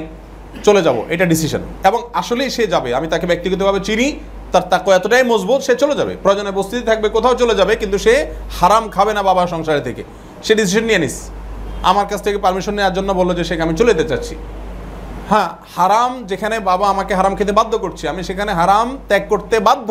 [0.67, 4.07] চলে যাব, এটা ডিসিশন এবং আসলেই সে যাবে, আমি তাকে ব্যক্তিগতভাবে চিনি,
[4.53, 8.13] তার তাকে এতটাই মজবুত, সে চলে যাবে। প্রয়োজনে বস্তিতে থাকবে, কোথাও চলে যাবে, কিন্তু সে
[8.57, 10.03] হারাম খাবে না বাবার সংসারে থেকে।
[10.45, 11.15] সে ডিসিশন নিয়ে নিস।
[11.89, 14.35] আমার কাছ থেকে পারমিশন নেওয়ার জন্য বলল যে, সেখানে আমি চলে যেতে চাচ্ছি।
[15.29, 19.89] হ্যাঁ হারাম যেখানে বাবা আমাকে হারাম খেতে বাধ্য করছে, আমি সেখানে হারাম ত্যাগ করতে বাধ্য।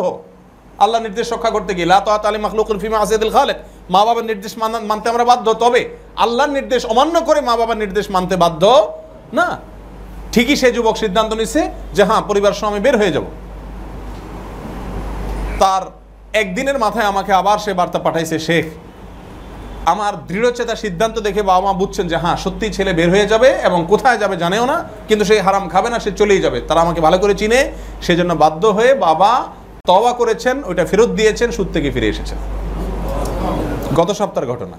[0.79, 3.55] আল্লাহ নির্দেশ রক্ষা করতে গিয়ে, লা তাআত আলী মাখলুকুল ফিমা আসিদুল খালেক।
[3.89, 8.11] মা বাবার নির্দেশ মানা- মানতে আমরা বাধ্য, তবে আল্লাহর নির্দেশ অমান্য করে মা বাবার নির্দেশ
[8.11, 8.93] মানতে বাধ্য
[9.33, 9.59] না।
[10.31, 13.23] ঠিকই সে যুবক সিদ্ধান্ত নিছে যে হ্যাঁ পরিবার সহ আমি বের হয়ে যাব।
[15.59, 15.81] তার
[16.33, 18.65] একদিনের মাথায় আমাকে আবার সে বার্তা পাঠাইছে, শেখ,
[19.85, 23.85] আমার দৃঢ়চেতা সিদ্ধান্ত দেখে বাবা মা বুঝছেন যে হ্যাঁ সত্যি ছেলে বের হয়ে যাবে এবং
[23.89, 27.17] কোথায় যাবে জানেও না, কিন্তু সে হারাম খাবে না, সে চলেই যাবে। তারা আমাকে ভালো
[27.17, 29.45] করে চিনে, সেজন্য বাধ্য হয়ে বাবা
[29.87, 32.39] তওবা করেছেন, ওইটা ফেরত দিয়েছেন, সুদ থেকে ফিরে এসেছেন।
[33.99, 34.77] গত সপ্তাহের ঘটনা।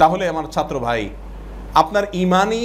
[0.00, 1.02] তাহলে আমার ছাত্র ভাই,
[1.82, 2.62] আপনার ইমানি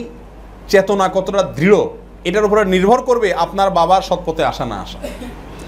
[0.71, 1.81] চেতনা কতটা দৃঢ়,
[2.27, 4.99] এটার উপরে নির্ভর করবে আপনার বাবার সৎপথে আসা না আসা।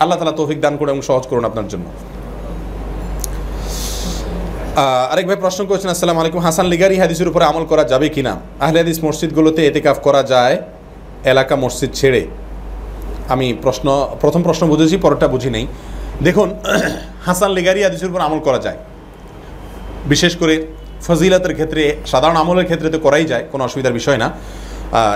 [0.01, 1.85] আল্লাহ তালা তৌফিক দান করে এবং সহজ করুন আপনার জন্য।
[5.13, 8.33] আরেক ভাই প্রশ্ন করেছেন, আসসালামু আলাইকুম, হাসান লিগারি হাদিসের উপরে আমল করা যাবে কিনা?
[8.63, 10.55] আহলে হাদিস মসজিদগুলোতে এতেকাফ করা যায়,
[11.31, 12.21] এলাকা মসজিদ ছেড়ে।
[13.29, 15.67] আমি প্রশ্ন, প্রথম প্রশ্ন বুঝেছি, পরেরটা বুঝি নেই।
[16.23, 16.55] দেখুন,
[17.25, 18.77] হাসান লেগারি হাদিসের উপর আমল করা যায়।
[20.05, 20.67] বিশেষ করে
[21.01, 24.31] ফজিলাতের ক্ষেত্রে, সাধারণ আমলের ক্ষেত্রে তো করাই যায়, কোনো অসুবিধার বিষয় না।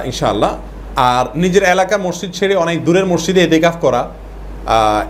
[0.06, 0.58] ইনশাআল্লাহ।
[0.96, 4.10] আর নিজের এলাকা মসজিদ ছেড়ে অনেক দূরের মসজিদে এতেকাফ করা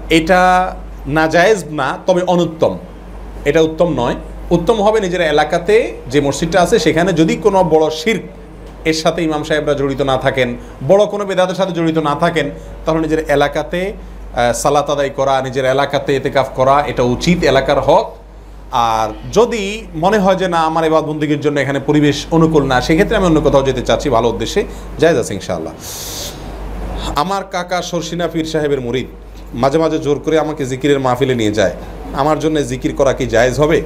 [0.09, 0.75] এটা
[1.07, 2.77] না নাজায়েজ না, তবে অনুত্তম।
[3.45, 4.15] এটা উত্তম নয়।
[4.51, 8.21] উত্তম হবে নিজের এলাকাতে যে মসজিদটা আছে, সেখানে যদি কোনো বড় শির্ক
[8.89, 10.49] এর সাথে ইমাম সাহেবরা জড়িত না থাকেন,
[10.89, 12.47] বড় কোনো বেদাতের সাথে জড়িত না থাকেন,
[12.83, 13.79] তাহলে নিজের এলাকাতে
[14.61, 18.05] সালাত আদায় করা, নিজের এলাকাতে এতেকাফ করা, এটা উচিত এলাকার হক।
[18.91, 19.63] আর যদি
[20.03, 23.39] মনে হয় যে না, আমার এবার বন্দীগীর জন্য এখানে পরিবেশ অনুকূল না, সেক্ষেত্রে আমি অন্য
[23.47, 24.61] কোথাও যেতে চাচ্ছি, ভালো উদ্দেশ্যে
[25.01, 25.73] জায়জ আছে ইনশাআল্লাহ।
[27.23, 29.07] আমার কাকা সরসিনা পীর সাহেবের মুরিদ,
[29.63, 31.73] মাঝে মাঝে জোর করে আমাকে জিকিরের মাহফিলে নিয়ে যায়।
[32.21, 33.77] আমার জন্য জিকির করা কি জায়েজ হবে?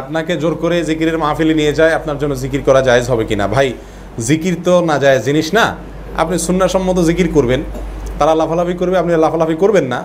[0.00, 3.44] আপনাকে জোর করে জিকিরের মাহফিলে নিয়ে যায়, আপনার জন্য জিকির করা জায়েজ হবে কিনা?
[3.54, 3.68] ভাই,
[4.28, 5.64] জিকির তো না যায় জিনিস না।
[6.22, 7.60] আপনি সুন্নাসম্মত জিকির করবেন,
[8.18, 10.00] তারা লাফালাফি করবে, আপনি লাফালাফি করবেন না।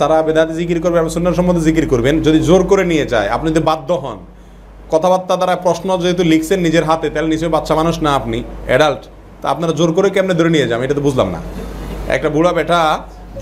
[0.00, 3.62] তারা বেদাতি জিকির করবে, আপনি সুন্নাসম্মত জিকির করবেন। যদি জোর করে নিয়ে যায়, আপনি যদি
[3.70, 4.18] বাধ্য হন,
[4.92, 8.38] কথাবার্তা দ্বারা প্রশ্ন যেহেতু লিখছেন নিজের হাতে, তাহলে নিশ্চয়ই বাচ্চা মানুষ না আপনি
[8.68, 9.02] অ্যাডাল্ট
[9.40, 11.40] তা আপনারা জোর করে কেমনে ধরে নিয়ে যান এটা তো বুঝলাম না।
[12.16, 12.80] একটা বুড়া বেটা,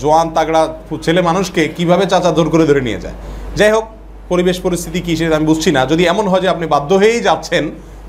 [0.01, 0.61] জোয়ান, তাগড়া,
[1.05, 3.15] ছেলে মানুষকে কীভাবে চাচা জোর করে ধরে নিয়ে যায়?
[3.59, 3.85] যাই হোক
[4.31, 7.63] পরিবেশ পরিস্থিতি কী সেটা আমি বুঝছি না। যদি এমন হয় যে আপনি বাধ্য হয়েই যাচ্ছেন,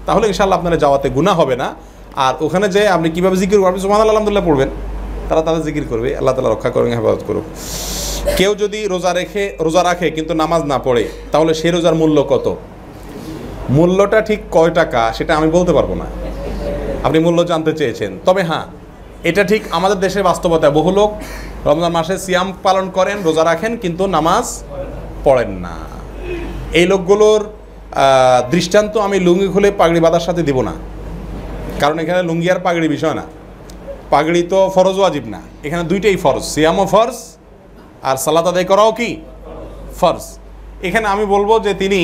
[0.07, 1.69] তাহলে ইনশাল্লাহ আপনারা যাওয়াতে গুণা হবে না।
[2.27, 4.71] আর ওখানে যে আপনি কীভাবে জিকির করবেন সুমান আলহামদুলিল্লাহ পড়বেন।
[5.29, 7.45] তারা তাদের জিকির করবে, আল্লাহ তালা রক্ষা করবেন হেফাজত করুক।
[8.39, 12.47] কেউ যদি রোজা রেখে, রোজা রাখে কিন্তু নামাজ না পড়ে, তাহলে সে রোজার মূল্য কত?
[13.77, 16.07] মূল্যটা ঠিক কয় টাকা, সেটা আমি বলতে পারব না।
[17.07, 18.67] আপনি মূল্য জানতে চেয়েছেন। তবে হ্যাঁ
[19.25, 21.11] এটা ঠিক আমাদের দেশের বাস্তবতা। বহু লোক
[21.69, 24.47] রমজান মাসে সিয়াম পালন করেন, রোজা রাখেন, কিন্তু নামাজ
[25.25, 25.77] পড়েন না।
[26.81, 27.41] এই লোকগুলোর
[28.53, 30.75] দৃষ্টান্ত আমি লুঙ্গি খুলে পাগড়ি বাঁধার সাথে দিব না।
[31.83, 33.25] কারণ এখানে লুঙ্গি আর পাগড়ি বিষয় না।
[34.13, 37.17] পাগড়ি তো ফরজ ওয়াজিব না। এখানে দুইটাই ফরজ, সিয়ামও ফরজ
[38.09, 39.11] আর সালাত আদায় করাও কি?
[40.01, 40.25] ফরজ।
[40.89, 42.01] এখানে আমি বলব যে তিনি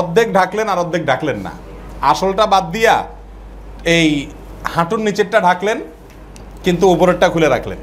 [0.00, 1.52] অর্ধেক ঢাকলেন আর অর্ধেক ঢাকলেন না।
[2.12, 2.94] আসলটা বাদ দিয়া
[3.96, 4.08] এই
[4.74, 5.78] হাঁটুর নিচেরটা ঢাকলেন,
[6.64, 7.80] কিন্তু উপরেরটা খুলে রাখলেন।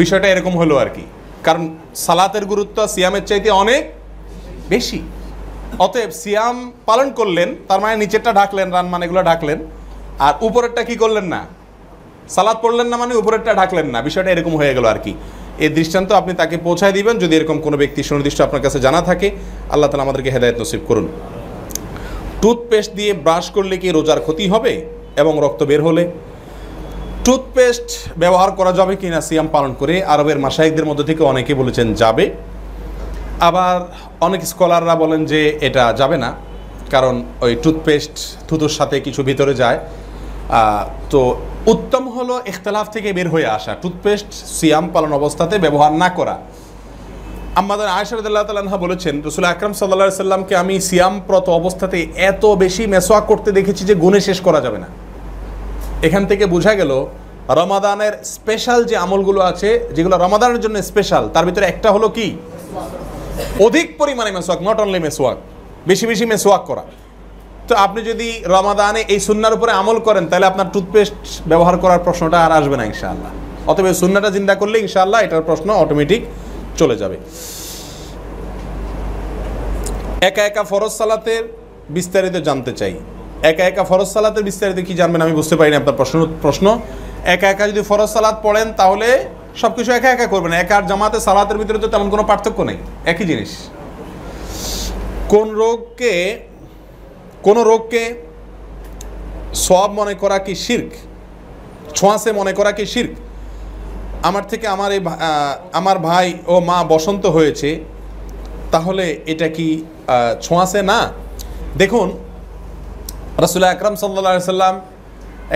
[0.00, 1.04] বিষয়টা এরকম হলো আর কি।
[1.46, 1.62] কারণ
[2.04, 3.82] সালাতের গুরুত্ব সিয়ামের চাইতে অনেক
[4.68, 5.00] বেশি।
[5.78, 6.56] অতএব সিয়াম
[6.86, 9.58] পালন করলেন, তার মানে নিচেরটা ঢাকলেন, রান মানে এগুলো ঢাকলেন।
[10.18, 11.40] আর উপরেরটা কি করলেন না?
[12.28, 15.14] সালাদ পড়লেন না মানে উপরেরটা ঢাকলেন না। বিষয়টা এরকম হয়ে গেল আর কি।
[15.58, 19.30] এই দৃষ্টান্ত আপনি তাকে পৌঁছায় দিবেন, যদি এরকম কোনো ব্যক্তি সুনির্দিষ্ট আপনার কাছে জানা থাকে,
[19.70, 21.08] আল্লাহ তালা আমাদেরকে হেদায়ত নসিব করুন।
[22.42, 26.10] টুথপেস্ট দিয়ে ব্রাশ করলে কি রোজার ক্ষতি হবে এবং রক্ত বের হলে?
[27.24, 30.04] টুথপেস্ট ব্যবহার করা যাবে কি না সিয়াম পালন করে?
[30.04, 32.30] আরবের মাসায়িকদের মধ্যে থেকে অনেকে বলেছেন যাবে।
[33.48, 33.76] আবার
[34.26, 36.30] অনেক স্কলাররা বলেন যে এটা যাবে না,
[36.94, 38.14] কারণ ওই টুথপেস্ট,
[38.48, 39.78] থুতুর সাথে কিছু ভিতরে যায়।
[41.12, 41.20] তো
[41.72, 46.36] উত্তম হলো ইখতলাফ থেকে বের হয়ে আসা, টুথপেস্ট সিয়াম পালন অবস্থাতে ব্যবহার না করা।
[47.60, 51.98] আমাদের আয়সরদুল্লাহ তালাহা বলেছেন, রসুল আকরম সাল্লা সাল্লামকে আমি সিয়ামপ্রত অবস্থাতে
[52.30, 54.88] এত বেশি মেসোয়াক করতে দেখেছি যে গুণে শেষ করা যাবে না।
[56.06, 56.92] এখান থেকে বোঝা গেল,
[57.60, 62.28] রমাদানের স্পেশাল যে আমলগুলো আছে, যেগুলো রমাদানের জন্য স্পেশাল তার ভিতরে একটা হলো কি?
[63.66, 65.38] অধিক পরিমাণে মেসোয়াক নট অনলি মেসোয়াক,
[65.90, 66.84] বেশি বেশি মেসোয়াক করা।
[67.68, 71.18] তো আপনি যদি রমাদানে এই সুন্নার উপরে আমল করেন, তাহলে আপনার টুথপেস্ট
[71.50, 73.30] ব্যবহার করার প্রশ্নটা আর আসবে না ইনশাআল্লাহ।
[73.70, 76.22] অতএব সুন্নাটা চিন্তা করলে ইনশাআল্লাহ এটার প্রশ্ন অটোমেটিক
[76.80, 77.16] চলে যাবে।
[80.28, 81.42] একা একা ফরজ সালাতের
[81.96, 82.94] বিস্তারিত জানতে চাই।
[83.50, 86.66] একা একা ফরজ সালাতের বিস্তারিত কি জানবেন আমি বুঝতে পারিনি আপনার প্রশ্ন প্রশ্ন।
[87.34, 89.08] একা একা যদি ফরজ সালাত পড়েন তাহলে
[89.60, 92.78] সব কিছু একা একা করবেন একা আর জামাতে সালাতের ভিতরে তো তেমন কোনো পার্থক্য নেই।
[93.12, 93.52] একই জিনিস।
[95.32, 96.14] কোন রোগকে
[97.46, 98.02] কোন রোগকে
[99.66, 100.90] সব মনে করা কি শির্ক?
[101.96, 103.12] ছোঁয়াশে মনে করা কি শির্ক?
[104.28, 105.02] আমার থেকে আমার এই
[105.78, 107.70] আমার ভাই ও মা বসন্ত হয়েছে,
[108.74, 109.68] তাহলে এটা কি
[110.44, 111.00] ছোঁয়াশে না?
[111.80, 112.08] দেখুন
[113.44, 114.74] রাসুল্লাহ আকরাম সাল্লা সাল্লাম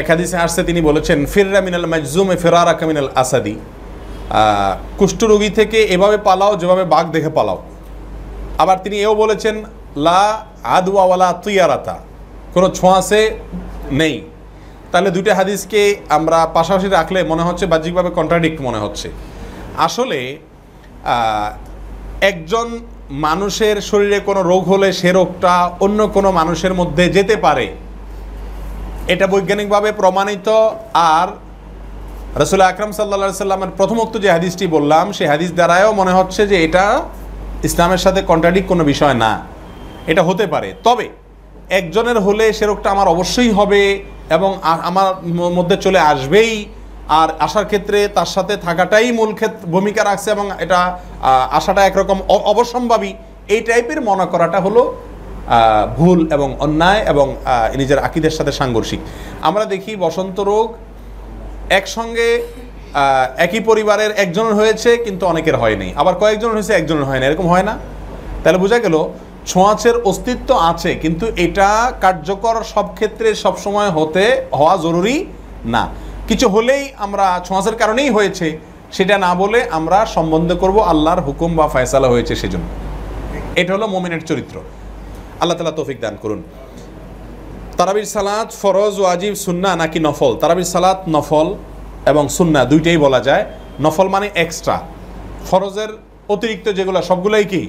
[0.00, 3.56] এক হাদিসে আসছে, তিনি বলেছেন, ফিররা মিনাল মাজজুমে ফেরারা কামিনাল আসাদি।
[4.98, 7.58] কুষ্ঠরোগী থেকে এভাবে পালাও, যেভাবে বাঘ দেখে পালাও।
[8.62, 9.54] আবার তিনি এও বলেছেন,
[10.06, 10.22] লা
[10.76, 11.96] আদওয়াওয়ালা তুইয়ারাতা
[12.54, 13.22] কোনো ছোঁয়াশে
[14.00, 14.16] নেই।
[14.92, 15.82] তাহলে দুইটা হাদিসকে
[16.16, 19.08] আমরা পাশাপাশি রাখলে মনে হচ্ছে বাহ্যিকভাবে কন্ট্রাডিক্ট মনে হচ্ছে।
[19.86, 20.18] আসলে
[22.30, 22.66] একজন
[23.26, 27.66] মানুষের শরীরে কোনো রোগ হলে সে রোগটা অন্য কোনো মানুষের মধ্যে যেতে পারে।
[29.12, 30.48] এটা বৈজ্ঞানিকভাবে প্রমাণিত,
[31.14, 31.28] আর
[32.36, 37.00] রসুল আকরম সাল্লা সাল্লামের প্রথমোক্ত যে হাদিসটি বললাম, সেই হাদিস দ্বারাও মনে হচ্ছে যে এটা
[37.64, 39.40] ইসলামের সাথে কন্ট্রাডিক্ট কোনো বিষয় না।
[40.06, 41.08] এটা হতে পারে। তবে
[41.70, 46.66] একজনের হলে সে রোগটা আমার অবশ্যই হবে এবং আমার মধ্যে চলে আসবেই।
[47.08, 50.98] আর আসার ক্ষেত্রে তার সাথে থাকাটাই মূল ক্ষেত্র ভূমিকা রাখছে এবং এটা
[51.50, 53.12] আসাটা একরকম অ- অবশ্যম্ভাবী।
[53.48, 54.94] এই টাইপের মনে করাটা হলো
[55.96, 57.36] ভুল এবং অন্যায় এবং
[57.76, 59.00] নিজের আকিদের সাথে সাংঘর্ষিক।
[59.42, 60.74] আমরা দেখি বসন্ত রোগ
[61.78, 62.28] একসঙ্গে
[63.46, 67.64] একই পরিবারের একজনের হয়েছে, কিন্তু অনেকের হয়নি। আবার কয়েকজন হয়েছে, একজনের হয় না এরকম হয়
[67.68, 67.74] না?
[68.42, 68.96] তাহলে বোঝা গেল,
[69.50, 71.68] ছোঁয়াচের অস্তিত্ব আছে, কিন্তু এটা
[72.04, 74.24] কার্যকর সব ক্ষেত্রে সবসময় হতে,
[74.59, 75.16] হওয়া জরুরি
[75.74, 75.83] না।
[76.28, 78.46] কিছু হলেই আমরা ছোঁয়াচের কারণেই হয়েছে,
[78.96, 82.66] সেটা না বলে আমরা সম্বন্ধ করব আল্লাহর হুকুম বা ফয়সালা হয়েছে সেজন্য।
[83.61, 84.57] এটা হলো মোমিনের চরিত্র।
[85.40, 86.40] আল্লাহ তালা তৌফিক দান করুন।
[87.78, 90.32] তারাবির সালাত ফরজ ওয়াজিব সুন্না নাকি নফল?
[90.42, 91.48] তারাবির সালাত নফল
[92.10, 93.44] এবং সুন্না দুইটাই বলা যায়।
[93.84, 94.76] নফল মানে এক্সট্রা
[95.48, 95.90] ফরজের
[96.34, 97.62] অতিরিক্ত যেগুলো, সবগুলোই কি?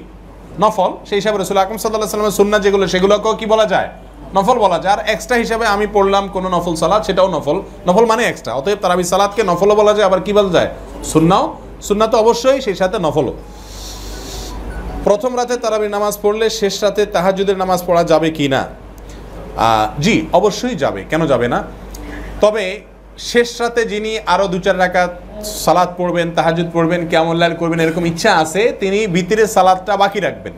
[0.62, 3.88] নফল। সেই হিসাবে রসুল আকরম সাল্লাহ সাল্লামের সুন্না যেগুলো, সেগুলোকেও কি বলা যায়?
[4.36, 7.56] নফল বলা যায়। আর এক্সট্রা হিসাবে আমি পড়লাম কোনো নফল সালাদ সেটাও নফল।
[7.88, 10.68] নফল মানে এক্সট্রা অতএব তারাবি সালাদকে নফলও বলা যায়, আবার কি বলা যায়?
[11.12, 11.44] সুন্নাও।
[11.88, 13.32] সুন্না তো অবশ্যই, সেই সাথে নফলও।
[15.06, 18.62] প্রথম রাতে তারাবির নামাজ পড়লে শেষ রাতে তাহাজুদের নামাজ পড়া যাবে কি না?
[20.04, 21.58] জি, অবশ্যই যাবে। কেন যাবে না?
[22.42, 22.64] তবে
[23.30, 25.10] শেষ রাতে যিনি আরও দু চার রাকাত
[25.64, 27.00] সালাদ পড়বেন তাহাজুদ পড়বেন
[27.42, 30.54] লাল করবেন, এরকম ইচ্ছা আছে, তিনি ভিতরের সালাদটা বাকি রাখবেন।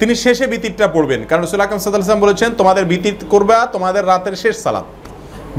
[0.00, 4.56] তিনি শেষে বিতিরটা পড়বেন। কারণ রসুল আকরম সাল্লাম বলেছেন, তোমাদের বিতির করবা, তোমাদের রাতের শেষ
[4.64, 4.86] সালাদ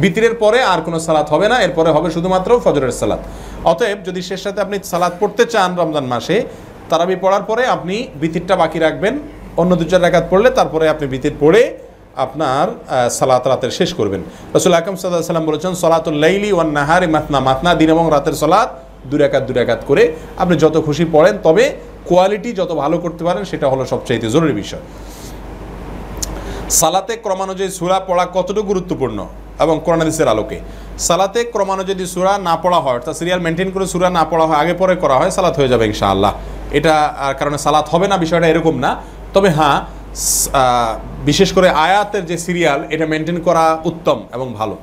[0.04, 3.22] বিতিরের পরে আর কোনো সালাত হবে না, এরপরে হবে শুধুমাত্র ফজরের সালাত।
[3.72, 6.38] অতএব যদি শেষ রাতে আপনি সালাদ পড়তে চান রমজান মাসে,
[6.90, 9.14] তারাবি পড়ার পরে আপনি বিতিরটা বাকি রাখবেন।
[9.62, 11.62] অন্য দু চার রাকাত পড়লে তারপরে আপনি বিতির পড়ে
[12.26, 12.68] আপনার
[13.18, 14.22] সালাত রাতের শেষ করবেন।
[14.56, 18.70] রসুল আকরম সাল্লাহ সাল্লাম বলেছেন, সলাতুল লাইলি ওয়ান নাহারি মাতনা মাতনা, দিন এবং রাতের সলাত
[19.12, 20.04] দুরাকাত দুরাকাত করে
[20.42, 21.64] আপনি যত খুশি পড়েন, তবে
[22.10, 24.84] কোয়ালিটি যত ভালো করতে পারেন, সেটা হলো সবচাইতে জরুরি বিষয়।
[26.80, 29.20] সালাতে ক্রমানুযায়ী সুরা পড়া কতটুকু গুরুত্বপূর্ণ
[29.64, 30.58] এবং কোরআনাদিসের আলোকে?
[31.08, 34.74] সালাতে ক্রমানুযায়ী সুরা না পড়া হয়, অর্থাৎ সিরিয়াল মেনটেন করে সুরা না পড়া হয়, আগে
[34.82, 36.32] পরে করা হয়, সালাত হয়ে যাবে ইনশাআল্লাহ।
[36.78, 36.94] এটা
[37.40, 38.92] কারণে সালাত হবে না, বিষয়টা এরকম না।
[39.36, 39.78] তবে হ্যাঁ
[41.30, 44.76] বিশেষ করে আয়াতের যে সিরিয়াল, এটা মেনটেন করা উত্তম এবং ভালো।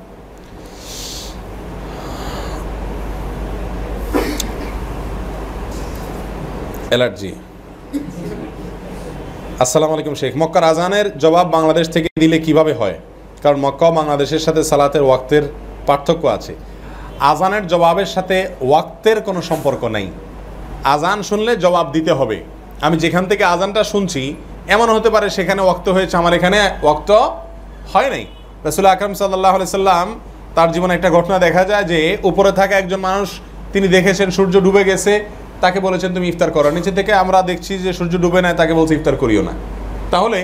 [6.89, 7.31] অ্যালার্জি
[9.63, 12.97] আসসালামু আলাইকুম শেখ। মক্কার আজানের জবাব বাংলাদেশ থেকে দিলে কীভাবে হয়?
[13.43, 15.43] কারণ মক্কা বাংলাদেশের সাথে সালাতের ওয়াক্তের
[15.87, 16.53] পার্থক্য আছে।
[17.31, 20.07] আজানের জবাবের সাথে ওয়াক্তের কোনো সম্পর্ক নেই।
[20.93, 22.37] আজান শুনলে জবাব দিতে হবে।
[22.85, 24.23] আমি যেখান থেকে আজানটা শুনছি
[24.73, 26.59] এমন হতে পারে সেখানে ওক্ত হয়েছে। আমার এখানে
[26.91, 27.09] ওক্ত
[27.93, 28.23] হয় নাই।
[28.65, 30.07] রসুল আকরম সাল্লাহ সাল্লাম
[30.57, 31.99] তার জীবনে একটা ঘটনা দেখা যায় যে
[32.29, 33.27] উপরে থাকা একজন মানুষ,
[33.73, 35.13] তিনি দেখেছেন সূর্য ডুবে গেছে,
[35.63, 38.93] তাকে বলেছেন, তুমি ইফতার করো। নিচে থেকে আমরা দেখছি যে সূর্য ডুবে নাই, তাকে বলছে,
[38.97, 39.53] ইফতার করিও না।
[40.13, 40.39] তাহলে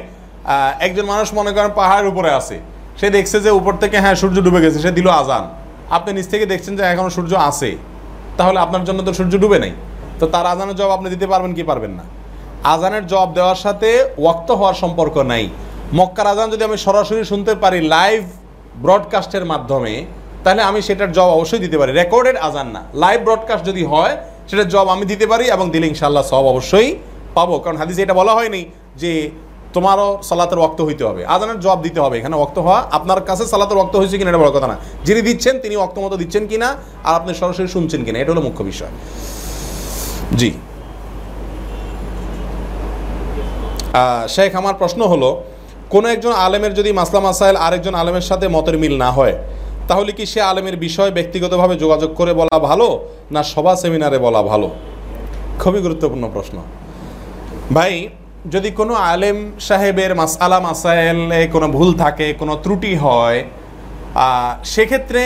[0.85, 2.55] একজন মানুষ মনে করেন পাহাড়ের উপরে আছে।
[2.99, 5.43] সে দেখছে যে উপর থেকে হ্যাঁ সূর্য ডুবে গেছে, সে দিল আজান।
[5.97, 7.69] আপনি নিচ থেকে দেখছেন যে এখনও সূর্য আছে।
[8.39, 9.73] তাহলে আপনার জন্য তো সূর্য ডুবে নাই।
[10.19, 12.05] তো তার আজানের জবাব আপনি দিতে পারবেন কি পারবেন না?
[12.63, 15.49] আজানের জবাব দেওয়ার সাথে ওয়াক্ত হওয়ার সম্পর্ক নাই।
[15.93, 18.23] মক্কার আজান যদি আমি সরাসরি শুনতে পারি লাইভ
[18.75, 20.05] ব্রডকাস্টের মাধ্যমে,
[20.43, 24.67] তাহলে আমি সেটার জবাব অবশ্যই দিতে পারি। রেকর্ডেড আজান না। লাইভ ব্রডকাস্ট যদি হয়, সেটার
[24.67, 26.95] জবাব আমি দিতে পারি এবং দিলে ইনশাল্লাহ সব অবশ্যই
[27.33, 29.29] পাবো। কারণ হাদিসে এটা বলা হয়নি যে
[29.73, 33.77] তোমারও সালাতের ওয়াক্ত হইতে হবে। আজানের জবাব দিতে হবে। এখানে ওয়াক্ত হওয়া আপনার কাছে সালাতের
[33.77, 37.15] ওয়াক্ত হয়েছে কিনা এটা বড় কথা না। যিনি দিচ্ছেন, তিনি ওয়াক্ত মতো দিচ্ছেন কিনা, আর
[37.15, 38.87] আপনি সরাসরি শুনছেন কিনা, এটা হলো মুখ্য বিষয়।
[40.37, 40.61] জি আহ,
[44.35, 45.29] শেখ, আমার প্রশ্ন হলো,
[45.93, 49.35] কোনো একজন আলেমের যদি মাসলা মাসাইল আরেকজন আলেমের সাথে মতের মিল না হয়,
[49.89, 52.87] তাহলে কি সে আলেমের বিষয় ব্যক্তিগতভাবে যোগাযোগ করে বলা ভালো,
[53.35, 54.67] না সভা সেমিনারে বলা ভালো?
[55.61, 56.57] খুবই গুরুত্বপূর্ণ প্রশ্ন।
[57.77, 57.93] ভাই,
[58.53, 63.39] যদি কোনো আলেম সাহেবের মাস মাসালা মাসাইলে কোনো ভুল থাকে, কোনো ত্রুটি হয়
[64.73, 65.23] সেক্ষেত্রে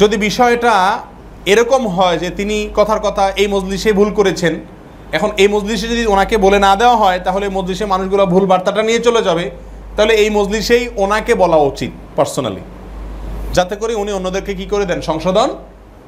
[0.00, 0.74] যদি বিষয়টা
[1.52, 4.52] এরকম হয় যে তিনি কথার কথা এই মজলিসে ভুল করেছেন
[5.16, 9.00] এখন এই মজলিসে যদি ওনাকে বলে না দেওয়া হয়, তাহলে মজলিসে মানুষগুলো ভুল বার্তাটা নিয়ে
[9.06, 9.44] চলে যাবে।
[9.96, 12.62] তাহলে এই মজলিসেই ওনাকে বলা উচিত পার্সোনালি
[13.56, 14.98] যাতে করে উনি অন্যদেরকে কি করে দেন?
[15.08, 15.48] সংশোধন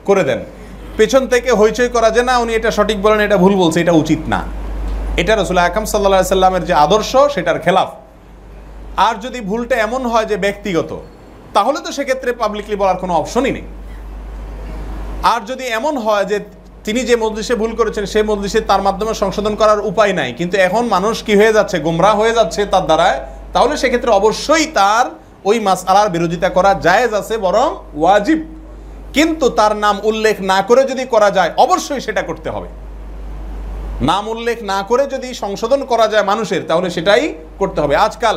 [0.09, 0.41] করে দেন।
[0.99, 4.21] পেছন থেকে হইচই করা যে, না, উনি এটা সঠিক বলেন, এটা ভুল বলছে, এটা উচিত
[4.33, 4.41] না।
[5.21, 7.91] এটা রসুল আকাম সাল্লা সাল্লামের যে আদর্শ, সেটার খেলাফ।
[9.07, 10.91] আর যদি ভুলটা এমন হয় যে ব্যক্তিগত,
[11.57, 13.67] তাহলে তো সেক্ষেত্রে পাবলিকলি বলার কোনো অপশনই নেই।
[15.33, 16.39] আর যদি এমন হয় যে
[16.87, 20.85] তিনি যে মজলিসে ভুল করেছেন, সেই মজলিসে তার মাধ্যমে সংশোধন করার উপায় নাই। কিন্তু এখন
[20.95, 21.77] মানুষ কি হয়ে যাচ্ছে?
[21.87, 23.19] গোমরা হয়ে যাচ্ছে তার দ্বারায়।
[23.55, 25.07] তাহলে সেক্ষেত্রে অবশ্যই তার
[25.45, 27.69] ওই মাস আলার বিরোধিতা করা জায়েজ আছে, বরং
[28.01, 28.41] ওয়াজিব।
[29.17, 32.69] কিন্তু তার নাম উল্লেখ না করে যদি করা যায়, অবশ্যই সেটা করতে হবে।
[34.11, 38.37] নাম উল্লেখ না করে যদি সংশোধন করা যায় মানুষের, তাহলে সেটাই করতে হবে। আজকাল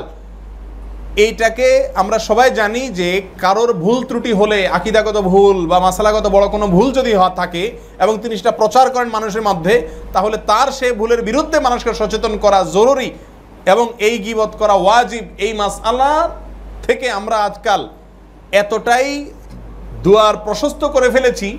[1.25, 1.67] এইটাকে
[2.01, 3.09] আমরা সবাই জানি যে
[3.43, 7.63] কারোর ভুল ত্রুটি হলে, আকিদাগত ভুল বা মাসালাগত বড় কোনো ভুল যদি থাকে
[8.03, 9.73] এবং তিনি সেটা প্রচার করেন মানুষের মধ্যে,
[10.15, 13.09] তাহলে তার সে ভুলের বিরুদ্ধে মানুষকে সচেতন করা জরুরি
[13.73, 16.11] এবং এই গিবত করা ওয়াজিব। এই মাসালা
[16.85, 17.81] থেকে আমরা আজকাল
[18.61, 19.09] এতটাই
[20.05, 21.49] দুয়ার প্রশস্ত করে ফেলেছি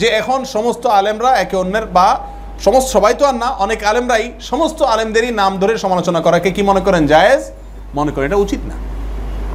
[0.00, 2.08] যে এখন সমস্ত আলেমরা একে অন্যের বা
[2.66, 6.82] সমস্ত সবাই তো আর না, অনেক আলেমরাই সমস্ত আলেমদেরই নাম ধরে সমালোচনা করাকে কি মনে
[6.86, 7.42] করেন, জায়েজ?
[7.98, 8.76] মনে করেন এটা উচিত না।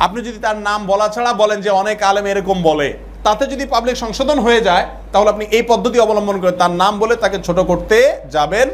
[0.06, 2.88] আপনি যদি তার নাম বলা ছাড়া বলেন যে অনেক আলেম এরকম বলে,
[3.26, 7.16] তাতে যদি পাবলিক সংশোধন হয়ে যায়, তাহলে আপনি এই পদ্ধতি অবলম্বন করে তার নাম বলে
[7.24, 7.98] তাকে ছোট করতে
[8.36, 8.68] যাবেন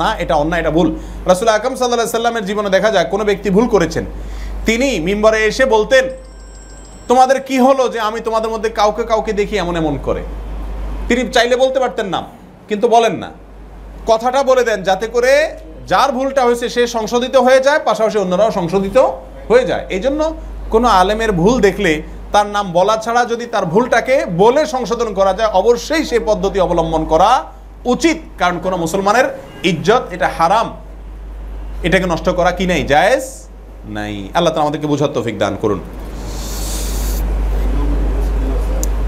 [0.00, 0.88] না, এটা অন্যায়, এটা ভুল।
[1.30, 4.04] রাসুল আকরম সাল্লাহ সাল্লামের জীবনে দেখা যায় কোনো ব্যক্তি ভুল করেছেন।
[4.68, 6.04] তিনি মিম্বরে এসে বলতেন,
[7.10, 10.22] তোমাদের কি হলো যে আমি তোমাদের মধ্যে কাউকে কাউকে দেখি এমন এমন করে?
[11.08, 12.20] তিনি চাইলে বলতে পারতেন না,
[12.68, 13.30] কিন্তু বলেন না।
[14.10, 15.32] কথাটা বলে দেন যাতে করে
[15.90, 18.98] যার ভুলটা হয়েছে সে সংশোধিত হয়ে যায়, পাশাপাশি অন্যরাও সংশোধিত
[19.50, 20.20] হয়ে যায়। এই জন্য
[20.74, 21.92] কোনো আলেমের ভুল দেখলে
[22.34, 27.02] তার নাম বলা ছাড়া যদি তার ভুলটাকে বলে সংশোধন করা যায়, অবশ্যই সেই পদ্ধতি অবলম্বন
[27.12, 27.30] করা
[27.94, 29.26] উচিত। কারণ কোনো মুসলমানের
[29.70, 30.68] ইজ্জত, এটা হারাম।
[31.86, 32.82] এটাকে নষ্ট করা কি নাই?
[32.92, 33.24] জায়েজ
[33.96, 35.80] নাই। আল্লাহ তালা আমাদেরকে বুঝার তৌফিক দান করুন।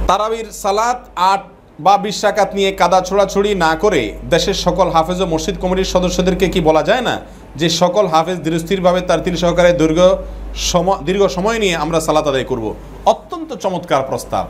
[0.08, 1.00] তারাবির সালাত
[1.32, 1.42] আট
[1.78, 2.16] বা বিশ
[2.54, 7.00] নিয়ে কাদা ছোড়াছুড়ি না করে দেশের সকল হাফেজ ও মসজিদ কমিটির সদস্যদেরকে কি বলা যায়
[7.00, 7.14] না
[7.56, 10.00] যে সকল হাফেজ ধীরস্থিরভাবে তার তিল সহকারে দীর্ঘ
[10.70, 12.74] সময় দীর্ঘ সময় নিয়ে আমরা সালাত আদায় করব?
[13.12, 14.46] অত্যন্ত চমৎকার প্রস্তাব।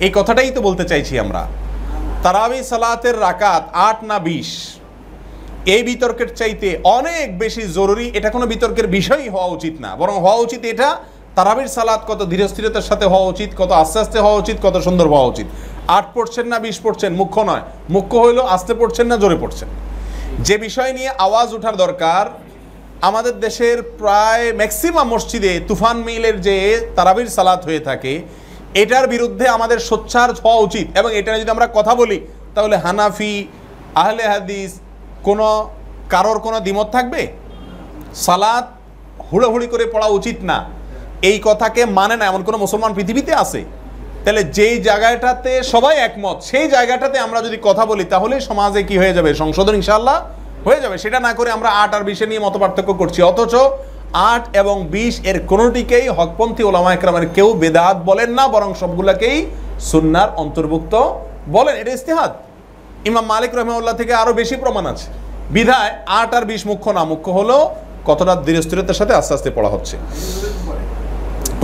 [0.00, 1.42] এই কথাটাই তো বলতে চাইছি আমরা।
[2.22, 4.50] তারাবি সালাতের রাকাত আট না বিশ।
[5.74, 10.34] এই বিতর্কের চাইতে অনেক বেশি জরুরি, এটা কোনো বিতর্কের বিষয়ই হওয়া উচিত না। বরং হওয়া
[10.34, 10.96] উচিত এটা,
[11.36, 15.26] তারাবির সালাত কত ধীরস্থিরতার সাথে হওয়া উচিত, কত আস্তে আস্তে হওয়া উচিত, কত সুন্দর হওয়া
[15.26, 15.46] উচিত।
[15.88, 19.68] আট পড়ছেন না, বিশ পড়ছেন, মুখ্য নয়। মুখ্য হইল আস্তে পড়ছেন না, জোরে পড়ছেন।
[20.38, 22.30] যে বিষয় নিয়ে আওয়াজ ওঠার দরকার,
[23.02, 26.56] আমাদের দেশের প্রায় ম্যাক্সিমাম মসজিদে তুফান মিলের যে
[26.96, 28.22] তারাবির সালাত হয়ে থাকে,
[28.74, 32.20] এটার বিরুদ্ধে আমাদের সোচ্চার হওয়া উচিত। এবং এটা যদি আমরা কথা বলি,
[32.54, 33.48] তাহলে হানাফি,
[33.94, 34.80] আহলে হাদিস,
[35.22, 35.70] কোনো
[36.10, 37.26] কারোর কোনো দ্বিমত থাকবে?
[38.14, 38.66] সালাত
[39.32, 40.64] হুড়োহুড়ি করে পড়া উচিত না।
[41.22, 43.64] এই কথাকে মানে না, এমন কোনো মুসলমান পৃথিবীতে আছে?
[44.24, 49.14] তাহলে যেই জায়গাটাতে সবাই একমত, সেই জায়গাটাতে আমরা যদি কথা বলি, তাহলে সমাজে কি হয়ে
[49.16, 49.30] যাবে?
[49.42, 50.16] সংশোধন ইনশাল্লাহ
[50.66, 53.54] হয়ে যাবে। সেটা না করে আমরা আট আর বিশে নিয়ে মত পার্থক্য করছি। অথচ
[54.32, 59.38] আট এবং বিশ এর কোনোটিকেই হকপন্থী ওলামা একরামের কেউ বেদাত বলেন না, বরং সবগুলাকেই
[59.90, 60.94] সুন্নার অন্তর্ভুক্ত
[61.56, 62.32] বলেন। এটা ইস্তেহাদ।
[63.10, 65.06] ইমাম মালিক রহমাউল্লাহ থেকে আরও বেশি প্রমাণ আছে।
[65.56, 67.56] বিধায় আট আর বিশ মুখ্য না, মুখ্য হলো
[68.08, 69.96] কতটা ধীরস্থিরতার সাথে আস্তে আস্তে পড়া হচ্ছে।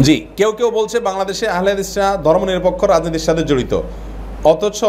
[0.07, 3.73] জি, কেউ কেউ বলছে বাংলাদেশে আহলে হাদিসরা ধর্মনিরপেক্ষ রাজনীতির সাথে জড়িত।
[4.53, 4.81] অথচ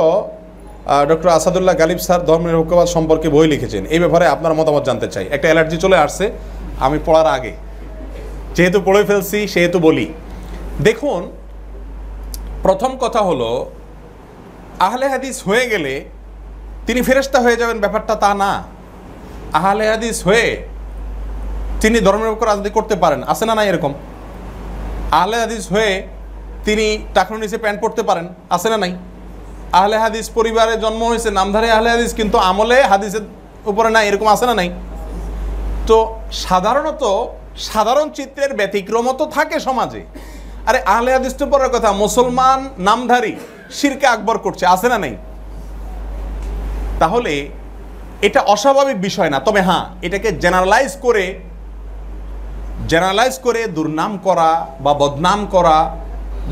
[1.10, 5.48] ডক্টর আসাদুল্লাহ গালিব স্যার ধর্মনিরপেক্ষবাদ সম্পর্কে বই লিখেছেন। এই ব্যাপারে আপনার মতামত জানতে চাই। একটা
[5.50, 6.26] অ্যালার্জি চলে আসছে,
[6.86, 7.54] আমি পড়ার আগে।
[8.56, 10.08] যেহেতু পড়ে ফেলছি, সেহেতু বলি।
[10.88, 11.22] দেখুন,
[12.66, 13.50] প্রথম কথা হলো,
[14.88, 15.94] আহলে হাদিস হয়ে গেলে
[16.88, 18.52] তিনি ফেরেস্তা হয়ে যাবেন, ব্যাপারটা তা না।
[19.60, 20.48] আহলে হাদিস হয়ে
[21.82, 23.94] তিনি ধর্মনিরপেক্ষ রাজনীতি করতে পারেন। আছে না না এরকম?
[25.20, 25.92] আহলে হাদিস হয়ে
[26.66, 28.94] তিনি টাকনো নিচে প্যান্ট পরতে পারেন, আছে না নাই?
[29.80, 33.24] আহলে হাদিস পরিবারে জন্ম হয়েছে, নামধারে আহলে হাদিস, কিন্তু আমলে হাদিসের
[33.72, 34.70] উপরে নাই, এরকম আছে না নাই?
[35.90, 35.98] তো
[36.46, 37.04] সাধারণত
[37.70, 40.02] সাধারণ চিত্রের ব্যতিক্রম তো থাকে সমাজে।
[40.70, 43.34] আরে আহলে হাদিস তো পরের কথা, মুসলমান নামধারী
[43.78, 45.14] শিরকে আকবর করছে, আছে না নাই?
[47.02, 47.34] তাহলে
[48.28, 51.26] এটা অস্বাভাবিক বিষয় না, তবে হ্যাঁ এটাকে জেনারেলাইজ করে
[52.90, 54.50] জেনারেলাইজ করে দুর্নাম করা
[54.86, 55.78] বা বদনাম করা,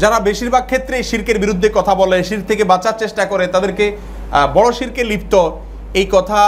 [0.02, 3.86] যারা বেশিরভাগ ক্ষেত্রে শির্কের বিরুদ্ধে কথা বলে, শির থেকে বাঁচার চেষ্টা করে, তাদেরকে
[4.58, 5.34] বড় শিরকে লিপ্ত,
[6.00, 6.42] এই কথা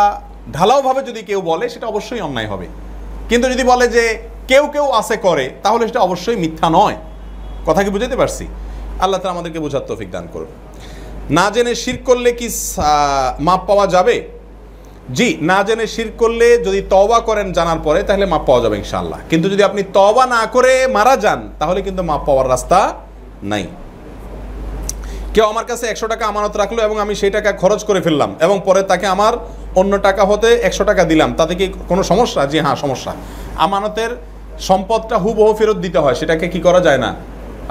[0.56, 2.67] ঢালাওভাবে যদি কেউ বলে, সেটা অবশ্যই অন্যায় হবে।
[3.30, 4.04] কিন্তু যদি বলে যে
[4.52, 6.98] কেউ কেউ আছে করে, তাহলে সেটা অবশ্যই মিথ্যা নয়।
[7.67, 8.46] কথা কি বুঝাতে পারছি?
[9.04, 10.50] আল্লাহ তালা আমাদেরকে বোঝার তৌফিক দান করুন।
[11.38, 12.48] না জেনে শির করলে কি
[13.48, 14.15] মাপ পাওয়া যাবে?
[15.17, 19.19] জি, না জেনে শির করলে যদি তওবা করেন জানার পরে, তাহলে মাপ পাওয়া যাবে ইনশাল্লাহ
[19.31, 22.79] কিন্তু যদি আপনি তওবা না করে মারা যান, তাহলে কিন্তু মাপ পাওয়ার রাস্তা
[23.51, 23.63] নাই।
[25.33, 28.57] কেউ আমার কাছে একশো টাকা আমানত রাখল এবং আমি সেই টাকা খরচ করে ফেললাম এবং
[28.67, 29.33] পরে তাকে আমার
[29.81, 32.41] অন্য টাকা হতে একশো টাকা দিলাম, তাতে কি কোনো সমস্যা?
[32.51, 33.11] জি হ্যাঁ সমস্যা।
[33.65, 34.11] আমানতের
[34.69, 37.09] সম্পদটা হুবহু ফেরত দিতে হয়, সেটাকে কি করা যায় না?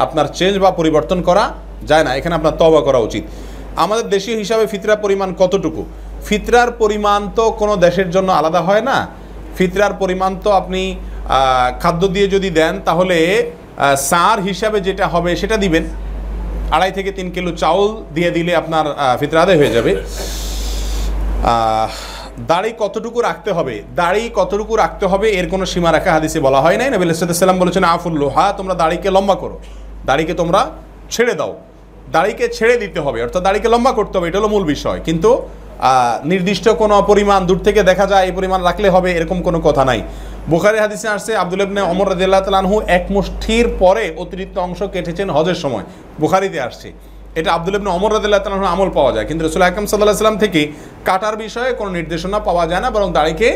[0.05, 1.45] আপনার চেঞ্জ বা পরিবর্তন করা
[1.91, 3.25] যায় না, এখানে আপনার তবা করা উচিত।
[3.85, 5.83] আমাদের দেশীয় হিসাবে ফিতরা পরিমাণ কতটুকু?
[6.27, 8.97] ফিতরার পরিমাণ তো কোনো দেশের জন্য আলাদা হয় না।
[9.57, 10.83] ফিতরার পরিমাণ তো আপনি
[11.83, 13.19] খাদ্য দিয়ে যদি দেন, তাহলে
[14.11, 15.85] সার হিসাবে যেটা হবে সেটা দিবেন।
[16.75, 18.85] আড়াই থেকে তিন কিলো চাউল দিয়ে দিলে আপনার
[19.21, 19.93] ফিতরা আদায় হয়ে যাবে।
[22.51, 23.75] দাড়ি কতটুকু রাখতে হবে?
[24.01, 25.27] দাড়ি কতটুকু রাখতে হবে?
[25.39, 26.89] এর কোনো সীমা রাখা হাদিসে বলা হয় নাই?
[26.95, 29.57] নবী সাল্লাম বলেছেন আফুল্লো হা তোমরা দাড়িকে লম্বা করো।
[30.09, 30.61] দাড়িকে তোমরা
[31.15, 31.53] ছেড়ে দাও।
[32.17, 35.31] দাড়িকে ছেড়ে দিতে হবে, অর্থাৎ দাড়িকে লম্বা করতে হবে, এটা হলো মূল বিষয়। কিন্তু
[36.33, 40.01] নির্দিষ্ট কোনো পরিমাণ, দূর থেকে দেখা যায় এই পরিমাণ রাখলে হবে, এরকম কোনো কথা নাই।
[40.53, 42.63] বুখারি হাদিসে আসছে, আব্দুল ইবনে অমর রাদিয়াল্লাহু তাআলা
[42.97, 45.85] এক মুষ্ঠির পরে অতিরিক্ত অংশ কেটেছেন হজের সময়।
[46.21, 46.89] বুখারিতে আসছে।
[47.39, 50.61] এটা আব্দুল ইবনে অমর রাদিয়াল্লাহু তাআলা আমল পাওয়া যায়। কিন্তু রাসূল সাল্লাল্লাহু আলাইহি সাল্লাম থেকে
[51.09, 53.49] কাটার বিষয়ে কোনো নির্দেশনা পাওয়া যায় না, বরং দাড়িকে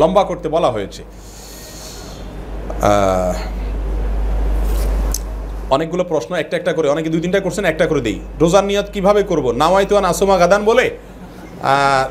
[0.00, 1.02] লম্বা করতে বলা হয়েছে।
[5.74, 9.22] অনেকগুলো প্রশ্ন, একটা একটা করে, অনেকে দুই তিনটা করছেন একটা করে দিই। রোজার নিয়ত কীভাবে
[9.30, 9.46] করব?
[9.62, 10.86] নাওয়াইতু আন আসুমা গাদান বলে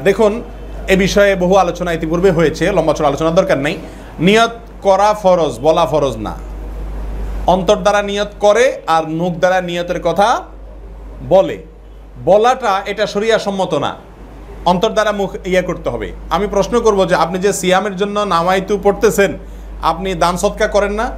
[0.03, 0.41] দেখুন,
[0.87, 3.77] এ বিষয়ে বহু আলোচনা ইতিপূর্বে হয়েছে, লম্বা চড়া আলোচনার দরকার নেই।
[4.19, 6.37] নিয়ত করা ফরজ, বলা ফরজ না।
[7.47, 10.43] অন্তর দ্বারা নিয়ত করে আর মুখ দ্বারা নিয়তের কথা
[11.29, 11.57] বলে।
[12.25, 13.95] বলাটা এটা সরিয়া সম্মত না।
[14.65, 18.79] অন্তর দ্বারা মুখ ইয়ে করতে হবে। আমি প্রশ্ন করব যে আপনি যে সিয়ামের জন্য নামাইতু
[18.83, 19.37] পড়তেছেন,
[19.81, 21.11] আপনি দান সৎকা করেন না?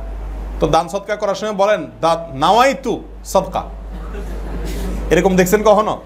[0.60, 3.64] তো দান সৎকা করার সময় বলেন দা নাওয়াই তু সৎকা।
[5.10, 6.02] এরকম দেখছেন কখনো?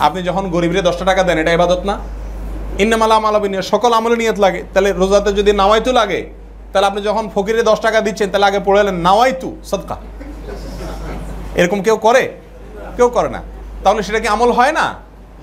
[0.00, 1.98] আপনি যখন গরিবরে দশটা টাকা দেন, এটা ইবাদত না?
[2.78, 6.30] ইন্নামালা মালাবিনিয়া সকল আমলে নিয়ত লাগে। তাহলে রোজাতে যদি নাওয়াইতু লাগে,
[6.72, 9.96] তাহলে আপনি যখন ফকিরে দশ টাকা দিচ্ছেন, তাহলে আগে পড়ে এলেন, নাওয়াইতু সদকা।
[11.54, 12.28] এরকম কেউ করে?
[12.96, 13.42] কেউ করে না।
[13.84, 14.94] তাহলে সেটা কি আমল হয় না?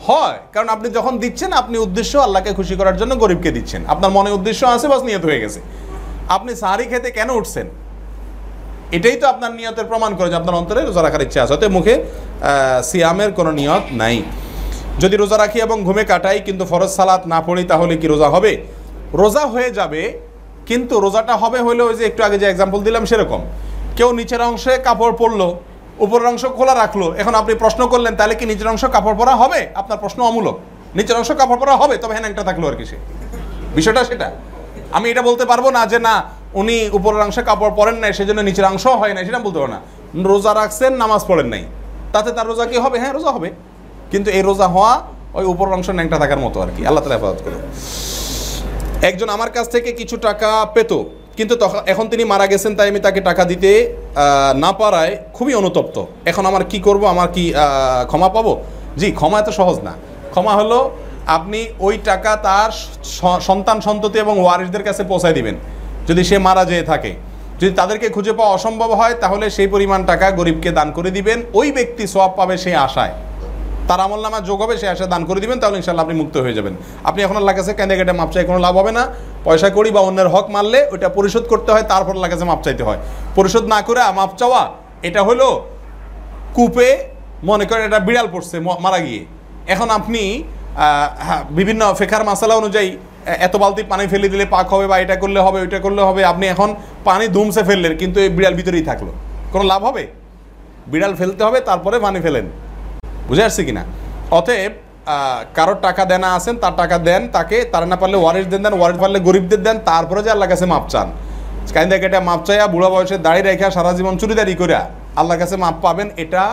[0.07, 4.31] হয়। কারণ আপনি যখন দিচ্ছেন, আপনি উদ্দেশ্য আল্লাহকে খুশি করার জন্য গরিবকে দিচ্ছেন। আপনার মনে
[4.31, 5.61] উদ্দেশ্য আছে, বাস নিয়ত হয়ে গেছে।
[6.29, 7.69] আপনি সাহারি খেতে কেন উঠছেন?
[8.91, 12.03] এটাই তো আপনার নিয়তের প্রমাণ করে যে আপনার অন্তরে রোজা রাখার ইচ্ছা আছে। অতএব মুখে
[12.89, 14.17] সিয়ামের কোনো নিয়ত নাই।
[15.01, 18.51] যদি রোজা রাখি এবং ঘুমে কাটাই কিন্তু ফরজ সালাত না পড়ি, তাহলে কি রোজা হবে?
[19.21, 20.01] রোজা হয়ে যাবে,
[20.69, 23.41] কিন্তু রোজাটা হবে হলে ওই যে একটু আগে যে এক্সাম্পল দিলাম সেরকম।
[23.97, 25.47] কেউ নিচের অংশে কাপড় পরলো,
[26.05, 29.59] উপরের অংশ খোলা রাখল, এখন আপনি প্রশ্ন করলেন, তাহলে কি নিচের অংশ কাপড় পরা হবে?
[29.81, 30.55] আপনার প্রশ্ন অমূলক।
[30.97, 32.97] নিচের অংশ কাপড় পরা হবে, তবে হ্যাঁ একটা থাকল আর কি সে।
[33.77, 34.27] বিষয়টা সেটা।
[34.97, 36.15] আমি এটা বলতে পারব না যে না,
[36.61, 39.79] উনি উপরের অংশে কাপড় পরেন নাই, সেজন্য নিচের অংশ হয় নাই, সেটা বলতে পারব না।
[40.31, 41.63] রোজা রাখছেন, নামাজ পড়েন নাই।
[42.13, 42.97] তাতে তার রোজা কি হবে?
[43.01, 43.49] হ্যাঁ রোজা হবে।
[44.11, 44.91] কিন্তু এই রোজা হওয়া
[45.39, 47.57] ওই উপর অংশ ন্যাংটা থাকার মতো আর কি। আল্লাহ তালা হেফাজত করে
[49.09, 50.91] একজন আমার কাছ থেকে কিছু টাকা পেত,
[51.37, 53.71] কিন্তু তখন এখন তিনি মারা গেছেন, তাই আমি তাকে টাকা দিতে
[54.63, 55.97] না পারায় খুবই অনুতপ্ত।
[56.31, 57.03] এখন আমার কি করব?
[57.13, 57.43] আমার কি
[58.09, 58.53] ক্ষমা পাবো?
[58.99, 59.93] জি, ক্ষমা এত সহজ না।
[60.33, 60.79] ক্ষমা হলো
[61.37, 62.71] আপনি ওই টাকা তার
[63.47, 65.55] সন্তান সন্ততি এবং ওয়ারিসদের কাছে পৌঁছায় দিবেন।
[66.09, 67.11] যদি সে মারা যেয়ে থাকে।
[67.61, 71.67] যদি তাদেরকে খুঁজে পাওয়া অসম্ভব হয়, তাহলে সেই পরিমাণ টাকা গরিবকে দান করে দিবেন। ওই
[71.77, 73.13] ব্যক্তি সব পাবে সেই আশায়।
[73.89, 76.55] তার আমল নামা যোগ হবে সে আশা দান করে দিবেন, তাহলে ইনশাল্লাহ আপনি মুক্ত হয়ে
[76.57, 76.73] যাবেন।
[77.09, 79.03] আপনি এখন আল্লাহ কাছে কেঁদে কেটে মাপ চাই, কোনো লাভ হবে না।
[79.47, 82.83] পয়সা করি বা অন্যের হক মারলে ওইটা পরিশোধ করতে হয়, তারপর আল্লাহ কাছে মাপ চাইতে
[82.87, 82.99] হয়।
[83.37, 84.61] পরিশোধ না করে মাপ চাওয়া,
[85.07, 85.47] এটা হলো
[86.57, 86.89] কূপে,
[87.49, 88.55] মনে করেন এটা বিড়াল পড়ছে
[88.85, 89.21] মারা গিয়ে।
[89.73, 90.21] এখন আপনি
[91.57, 92.89] বিভিন্ন ফেকার মশালা অনুযায়ী
[93.45, 96.45] এত বালতি পানি ফেলে দিলে পাক হবে বা এটা করলে হবে, ওইটা করলে হবে, আপনি
[96.53, 96.69] এখন
[97.07, 99.07] পানি ধুমসে ফেললেন, কিন্তু এই বিড়াল ভিতরেই থাকল।
[99.53, 100.03] কোনো লাভ হবে?
[100.91, 102.45] বিড়াল ফেলতে হবে, তারপরে পানি ফেলেন।
[103.29, 103.83] বুঝে আসছি কিনা?
[104.39, 104.73] অতএব
[105.57, 109.19] কারোর টাকা দেনা আছেন, তার টাকা দেন, তাকে, তার না পারলে ওয়ারিসদের দেন ওয়ারিস পারলে
[109.27, 111.07] গরিবদের দেন, তারপরে যে আল্লাহ কাছে মাপ চান।
[111.75, 114.75] কাইন্দা কেটে মাপ চাইয়া বুড়া বয়সে দাড়ি রেখা সারা জীবন চুরিদারি করে
[115.19, 116.43] আল্লাহ কাছে মাপ পাবেন, এটা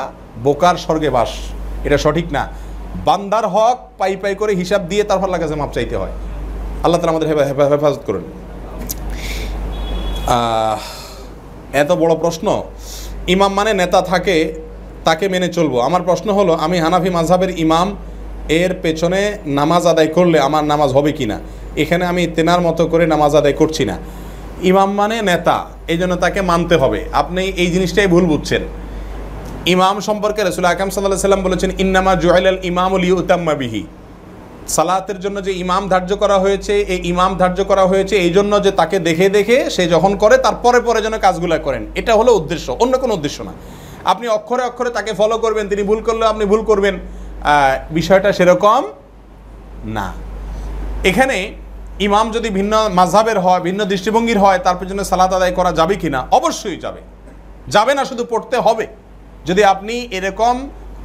[0.45, 1.31] বোকার স্বর্গে বাস।
[1.87, 2.43] এটা সঠিক না।
[3.07, 6.14] বান্দার হক পাই পাই করে হিসাব দিয়ে তারপর আল্লাহ কাছে মাপ চাইতে হয়।
[6.85, 8.24] আল্লাহ তালা আমাদের হেফা- হেফা- হেফাজত করুন।
[11.72, 12.62] এত বড় প্রশ্ন।
[13.29, 14.55] ইমাম মানে নেতা থাকে,
[15.05, 17.97] তাকে মেনে চলবো। আমার প্রশ্ন হলো, আমি হানাফি মাঝহাবের ইমাম,
[18.49, 21.41] এর পেছনে নামাজ আদায় করলে আমার নামাজ হবে কি না
[21.76, 23.99] এখানে আমি তেনার মতো করে নামাজ আদায় করছি না।
[24.62, 28.62] ইমাম মানে নেতা এই জন্য তাকে মানতে হবে। আপনি এই জিনিসটাই ভুল বুঝছেন।
[29.66, 33.87] ইমাম সম্পর্কে রসুল আকাম সাল্লাহ সাল্লাম বলেছেন, ইন্নামা জুয়াইল ইমাম উতাম্মা বিহি।
[34.77, 38.71] সালাতের জন্য যে ইমাম ধার্য করা হয়েছে এই ইমাম ধার্য করা হয়েছে, এই জন্য যে
[38.81, 42.95] তাকে দেখে দেখে সে যখন করে তার পরে যেন কাজগুলো করেন। এটা হলো উদ্দেশ্য, অন্য
[43.03, 43.53] কোনো উদ্দেশ্য না।
[44.12, 46.95] আপনি অক্ষরে অক্ষরে তাকে ফলো করবেন, তিনি ভুল করলে আপনি ভুল করবেন।
[47.99, 48.83] বিষয়টা সেরকম
[49.97, 50.07] না।
[51.11, 51.37] এখানে
[52.07, 56.09] ইমাম যদি ভিন্ন মাঝহাবের হয়, ভিন্ন দৃষ্টিভঙ্গির হয়, তার পেছনে সালাত আদায় করা যাবে কি
[56.14, 57.01] না অবশ্যই যাবে।
[57.75, 58.87] যাবে না, শুধু পড়তে হবে।
[59.49, 60.55] যদি আপনি এরকম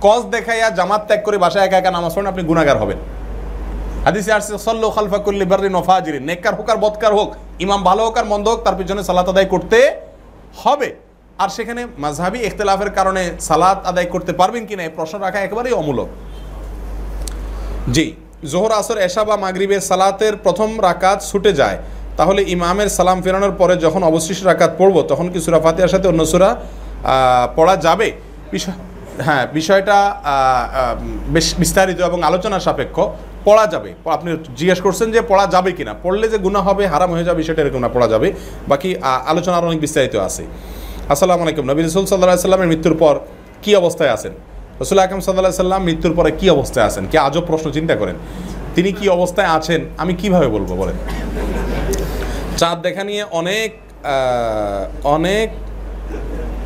[0.06, 3.00] কজ দেখাইয়া জামাত ত্যাগ করে বাসায় একা একা নামাজ পড়েন, আপনি গুণাগার হবেন।
[4.06, 7.30] হাদিসে আসছে, সল্লু খালফা কুল্লি বার্রি নফাজিরি নেককার হোক আর বদকার হোক,
[7.66, 9.80] ইমাম ভালো হোক আর মন্দ হোক, তার পিছনে সালাত আদায় করতে
[10.64, 10.90] হবে।
[11.44, 16.10] আর সেখানে মাঝহাবি ইখতলাফের কারণে সালাত আদায় করতে পারবেন কিনা এই প্রশ্ন রাখা একেবারেই অমূলক।
[17.96, 18.06] জি,
[18.52, 21.78] জোহর, আসর, এশা বা মাগরিবের সালাতের প্রথম রাকাত ছুটে যায়।
[22.20, 26.22] তাহলে ইমামের সালাম ফেরানোর পরে যখন অবশিষ্ট রাকাত পড়ব, তখন কি সুরা ফাতিহার সাথে অন্য
[26.32, 26.50] সুরা
[27.58, 28.08] পড়া যাবে?
[28.54, 28.78] বিষয়
[29.26, 29.98] হ্যাঁ বিষয়টা
[31.36, 32.98] বেশ বিস্তারিত এবং আলোচনা সাপেক্ষ।
[33.48, 34.30] পড়া যাবে। আপনি
[34.60, 37.82] জিজ্ঞেস করছেন যে পড়া যাবে কিনা। পড়লে যে গুণা হবে, হারাম হয়ে যাবে, সেটা এরকম
[37.86, 38.28] না, পড়া যাবে।
[38.72, 38.90] বাকি
[39.32, 40.44] আলোচনা আরও অনেক বিস্তারিত আছে।
[41.14, 43.16] আসসালামু আলাইকুম। নবী রসুল সাল্লাহ সাল্লামের মৃত্যুর পর
[43.64, 44.34] কি অবস্থায় আছেন?
[44.82, 47.04] রসুল আকরম সাল্লাহ সাল্লাম মৃত্যুর পরে কি অবস্থায় আছেন?
[47.12, 48.16] কে আজব প্রশ্ন চিন্তা করেন।
[48.76, 49.82] তিনি কি অবস্থায় আছেন?
[50.02, 50.98] আমি কীভাবে বলব, বলেন।
[52.60, 53.70] চাঁদ দেখা নিয়ে অনেক
[55.18, 55.48] অনেক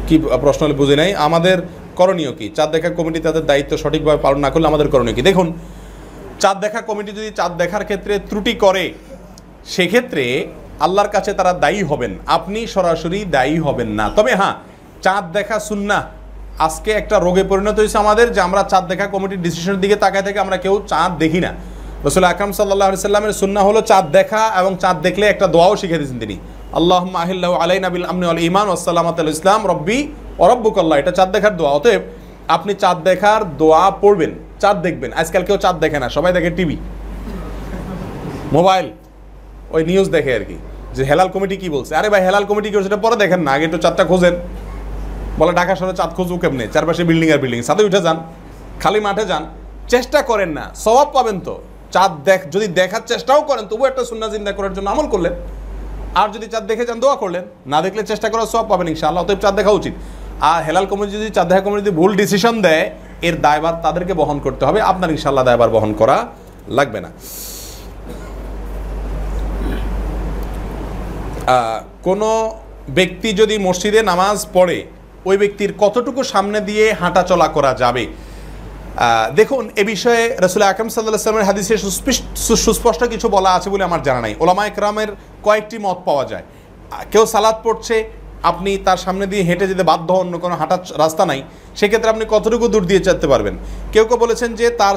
[0.07, 1.57] কি প্রশ্ন বুঝে নাই। আমাদের
[1.99, 2.45] করণীয় কি?
[2.57, 5.23] চাঁদ দেখা কমিটি তাদের দায়িত্ব সঠিকভাবে পালন না করলে আমাদের করণীয় কি?
[5.29, 5.47] দেখুন
[6.41, 8.85] চাঁদ দেখা, কমিটি যদি চাঁদ দেখার ক্ষেত্রে ত্রুটি করে,
[9.73, 10.23] সেক্ষেত্রে
[10.85, 14.55] আল্লাহর কাছে তারা দায়ী হবেন। আপনি সরাসরি দায়ী হবেন না। তবে হ্যাঁ
[15.05, 15.97] চাঁদ দেখা সুন্না
[16.67, 20.39] আজকে একটা রোগে পরিণত হয়েছে আমাদের যে আমরা চাঁদ দেখা কমিটির ডিসিশনের দিকে তাকায় থেকে,
[20.45, 21.51] আমরা কেউ চাঁদ দেখি না।
[22.07, 26.19] রসুল আকরাম সাল্লাহ সাল্লামের সুন্না হলো চাঁদ দেখা এবং চাঁদ দেখলে একটা দোয়াও শিখে দিয়েছেন
[26.23, 26.35] তিনি।
[26.79, 29.99] আল্লাহ আহিল্লাহ আলাই নাবিল আমনি আল ইমান ওসালামাত ইসলাম, রব্বি
[30.43, 32.01] অরব্বুকাল্লাহ এটা চাঁদ দেখার দোয়া। অতএব
[32.55, 34.31] আপনি চাঁদ দেখার দোয়া পড়বেন।
[34.61, 36.77] চাঁদ দেখবেন। আজকাল কেউ চাঁদ দেখে না, সবাই দেখে টিভি।
[38.57, 38.87] মোবাইল,
[39.75, 40.57] ওই নিউজ দেখে আর কি।
[40.95, 41.91] যে হেলাল কমিটি কি বলছে?
[41.99, 44.35] আরে ভাই, হেলাল কমিটি কি এটা পরে দেখেন না, আগে একটু চাঁদটা খোঁজেন।
[45.39, 46.65] বলে ঢাকা শহরে চাঁদ খুঁজবো কেমনে?
[46.73, 48.17] চারপাশে বিল্ডিং আর বিল্ডিং সাথে উঠে যান,
[48.83, 49.43] খালি মাঠে যান।
[49.93, 51.55] চেষ্টা করেন না স্বভাব পাবেন তো।
[51.95, 55.33] চাঁদ দেখ, যদি দেখার চেষ্টাও করেন তবু একটা সুন্না চিন্তা করার জন্য আমল করলেন।
[56.21, 59.39] আর যদি চাঁদ দেখে যান, দোয়া করলেন। না দেখলে চেষ্টা করার সব পাবেন ইনশাআল্লাহ, অতএব
[59.43, 59.93] চাঁদ দেখা উচিত।
[60.51, 62.85] আর হেলাল কমিটি যদি, চাঁদ দেখা কমিটি যদি ভুল ডিসিশন দেয়
[63.27, 66.17] এর দায়ভার তাদেরকে বহন করতে হবে। আপনার ইনশাআল্লাহ দায়বার বহন করা
[66.77, 67.09] লাগবে না।
[72.07, 72.29] কোনো
[72.97, 74.77] ব্যক্তি যদি মসজিদে নামাজ পড়ে,
[75.29, 78.03] ওই ব্যক্তির কতটুকু সামনে দিয়ে হাঁটা চলা করা যাবে?
[79.39, 81.75] দেখুন, এ বিষয়ে রসুল আকরম সাল্লাহ সাল্লামের হাদিসে
[82.65, 85.09] সুস্পষ্ট কিছু বলা আছে বলে আমার জানা নাই। ওলামা একরামের
[85.45, 86.45] কয়েকটি মত পাওয়া যায়।
[87.11, 87.95] কেউ সালাদ পড়ছে
[88.49, 91.39] আপনি তার সামনে দিয়ে হেঁটে যেতে বাধ্য অন্য কোনো হাঁটার রাস্তা নাই,
[91.79, 93.55] সেক্ষেত্রে আপনি কতটুকু দূর দিয়ে যেতে পারবেন?
[93.93, 94.95] কেউ কেউ বলেছেন যে তার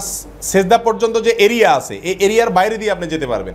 [0.50, 3.54] সেজদা পর্যন্ত যে এরিয়া আছে, এই এরিয়ার বাইরে দিয়ে আপনি যেতে পারবেন।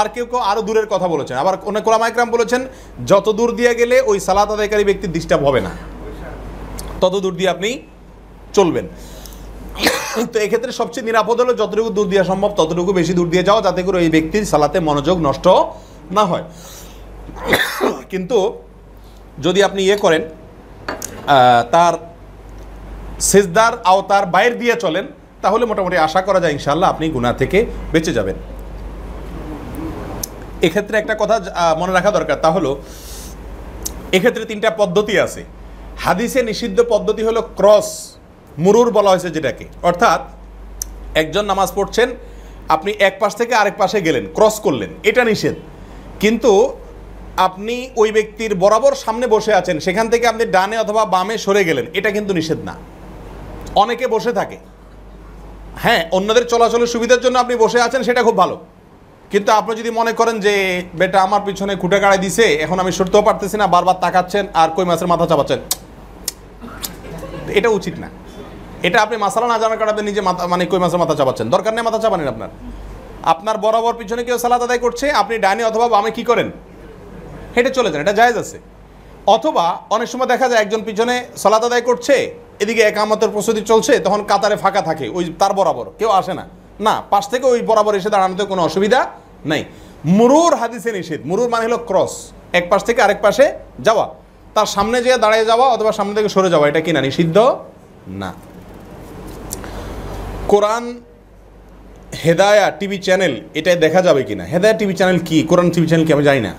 [0.00, 2.60] আর কেউ কেউ আরও দূরের কথা বলেছেন। আবার অনেক ওলামা একরাম বলেছেন,
[3.10, 5.72] যত দূর দিয়ে গেলে ওই সালাত আদায়কারী ব্যক্তি ডিস্টার্ব হবে না।
[7.02, 7.70] তত দূর দিয়ে আপনি
[8.56, 8.86] চলবেন।
[10.32, 13.80] তো এক্ষেত্রে সবচেয়ে নিরাপদ হলো যতটুকু দূর দেওয়া সম্ভব, ততটুকু বেশি দূর দিয়ে যাওয়া, যাতে
[13.86, 15.46] করে ওই ব্যক্তির সালাতে মনোযোগ নষ্ট
[16.16, 16.44] না হয়।
[18.12, 18.38] কিন্তু
[19.44, 20.22] যদি আপনি ইয়ে করেন
[21.74, 21.94] তার
[23.30, 25.06] সেজদার আওতার বাইর দিয়ে চলেন,
[25.44, 27.58] তাহলে মোটামুটি আশা করা যায় ইনশাল্লাহ আপনি গুনাহ থেকে
[27.92, 28.36] বেঁচে যাবেন।
[30.66, 31.36] এক্ষেত্রে একটা কথা
[31.80, 32.70] মনে রাখা দরকার, তা হলো,
[34.16, 35.42] এক্ষেত্রে তিনটা পদ্ধতি আছে।
[36.04, 37.88] হাদিসে নিষিদ্ধ পদ্ধতি হলো ক্রস,
[38.64, 40.20] মুরুর বলা হয়েছে যেটাকে। অর্থাৎ,
[41.22, 42.08] একজন নামাজ পড়ছেন,
[42.74, 45.56] আপনি এক পাশ থেকে আরেক পাশে গেলেন, ক্রস করলেন, এটা নিষেধ।
[46.22, 46.52] কিন্তু
[47.36, 51.86] আপনি ওই ব্যক্তির বরাবর সামনে বসে আছেন, সেখান থেকে আপনি ডানে অথবা বামে সরে গেলেন,
[51.94, 52.74] এটা কিন্তু নিষেধ না।
[53.74, 54.56] অনেকে বসে থাকে।
[55.82, 58.56] হ্যাঁ অন্যদের চলাচলের সুবিধার জন্য আপনি বসে আছেন, সেটা খুব ভালো।
[59.30, 63.22] কিন্তু আপনি যদি মনে করেন যে, বেটা, আমার পিছনে খুঁটে গাড়াই দিছে, এখন আমি সরতেও
[63.22, 65.58] পারতেছি না, বারবার তাকাচ্ছেন আর কই মাছের মাথা চাপাচ্ছেন।
[67.58, 68.08] এটা উচিত না।
[68.82, 71.84] এটা আপনি মাসালা না জানার কারণে নিজে মাথা মানে কই মাছের মাথা চাপাচ্ছেন। দরকার নেই
[71.88, 72.50] মাথা চাপানেন আপনার।
[73.22, 76.50] আপনার বরাবর পিছনে কেউ সালাদ আদায় করছে, আপনি ডাইনে অথবা বামে কি করেন?
[77.56, 78.58] হেঁটে চলে যান, এটা জায়েজ আছে।
[79.34, 82.14] অথবা অনেক সময় দেখা যায় একজন পিছনে সলাত আদায় করছে,
[82.62, 86.44] এদিকে একামতের প্রস্তুতি চলছে, তখন কাতারে ফাঁকা থাকে, ওই তার বরাবর, কেউ আসে না।
[86.86, 89.00] না, পাশ থেকে ওই বরাবর এসে দাঁড়ানোতে কোনো অসুবিধা
[89.50, 89.62] নেই।
[90.18, 92.14] মুরুর হাদিসে নিষেধ, মুরুর মানে হলো ক্রস,
[92.58, 93.46] এক পাশ থেকে আরেক পাশে
[93.86, 94.06] যাওয়া।
[94.56, 97.36] তার সামনে যেয়ে দাঁড়িয়ে যাওয়া অথবা সামনে থেকে সরে যাওয়া, এটা কি না, নিষিদ্ধ?
[98.22, 98.30] না।
[100.52, 100.84] কোরআন
[102.24, 104.44] হেদায়া টিভি চ্যানেল, এটাই দেখা যাবে কিনা?
[104.52, 105.38] হেদায়া টিভি চ্যানেল কি?
[105.50, 106.12] কোরআন টিভি চ্যানেল কি?
[106.16, 106.52] আমি জানি না।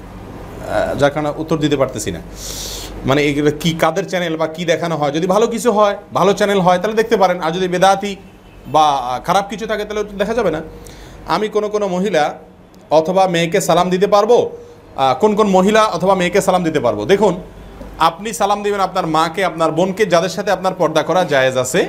[1.00, 2.22] যার কারণে উত্তর দিতে পারতেছি না।
[3.10, 5.14] মানে এগুলো কী কাদের চ্যানেল বা কি দেখানো হয়?
[5.18, 8.14] যদি ভালো কিছু হয়, ভালো চ্যানেল হয়, তাহলে দেখতে পারেন। আর যদি বেদাতি
[8.76, 8.86] বা
[9.28, 10.62] খারাপ কিছু থাকে, তাহলে দেখা যাবে না।
[11.36, 12.24] আমি কোনো কোনো মহিলা
[13.00, 14.32] অথবা মেয়েকে সালাম দিতে পারব
[15.22, 17.34] কোন কোন মহিলা অথবা মেয়েকে সালাম দিতে পারব। দেখুন,
[18.10, 21.82] আপনি সালাম দিবেন আপনার মাকে, আপনার বোনকে, যাদের সাথে আপনার পর্দা করা জায়েজ আছে,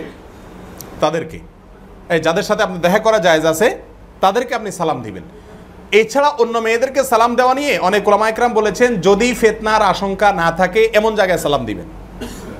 [1.02, 1.38] তাদেরকে।
[2.14, 3.68] এই যাদের সাথে আপনি দেখা করা জায়েজ আছে,
[4.24, 5.24] তাদেরকে আপনি সালাম দিবেন।
[6.00, 11.12] এছাড়া অন্য মেয়েদেরকে সালাম দেওয়া নিয়ে অনেক ওলামাইকরাম বলেছেন, যদি ফেতনার আশঙ্কা না থাকে, এমন
[11.18, 11.86] জায়গায় সালাম দিবেন।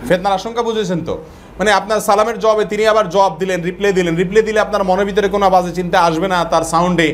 [0.08, 1.14] ফেতনার আশঙ্কা বুঝেছেন তো?
[1.58, 5.28] মানে আপনার সালামের জবাবে তিনি আবার জবাব দিলেন রিপ্লে দিলেন। রিপ্লে দিলে আপনার মনের ভিতরে
[5.34, 7.08] কোনো বাজে চিন্তা আসবে না, তার সাউন্ডে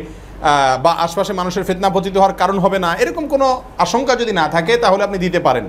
[0.85, 3.47] বা আশপাশে মানুষের ফেতনা পতিত হওয়ার কারণ হবে না। এরকম কোনো
[3.85, 5.67] আশঙ্কা যদি না থাকে, তাহলে আপনি দিতে পারেন।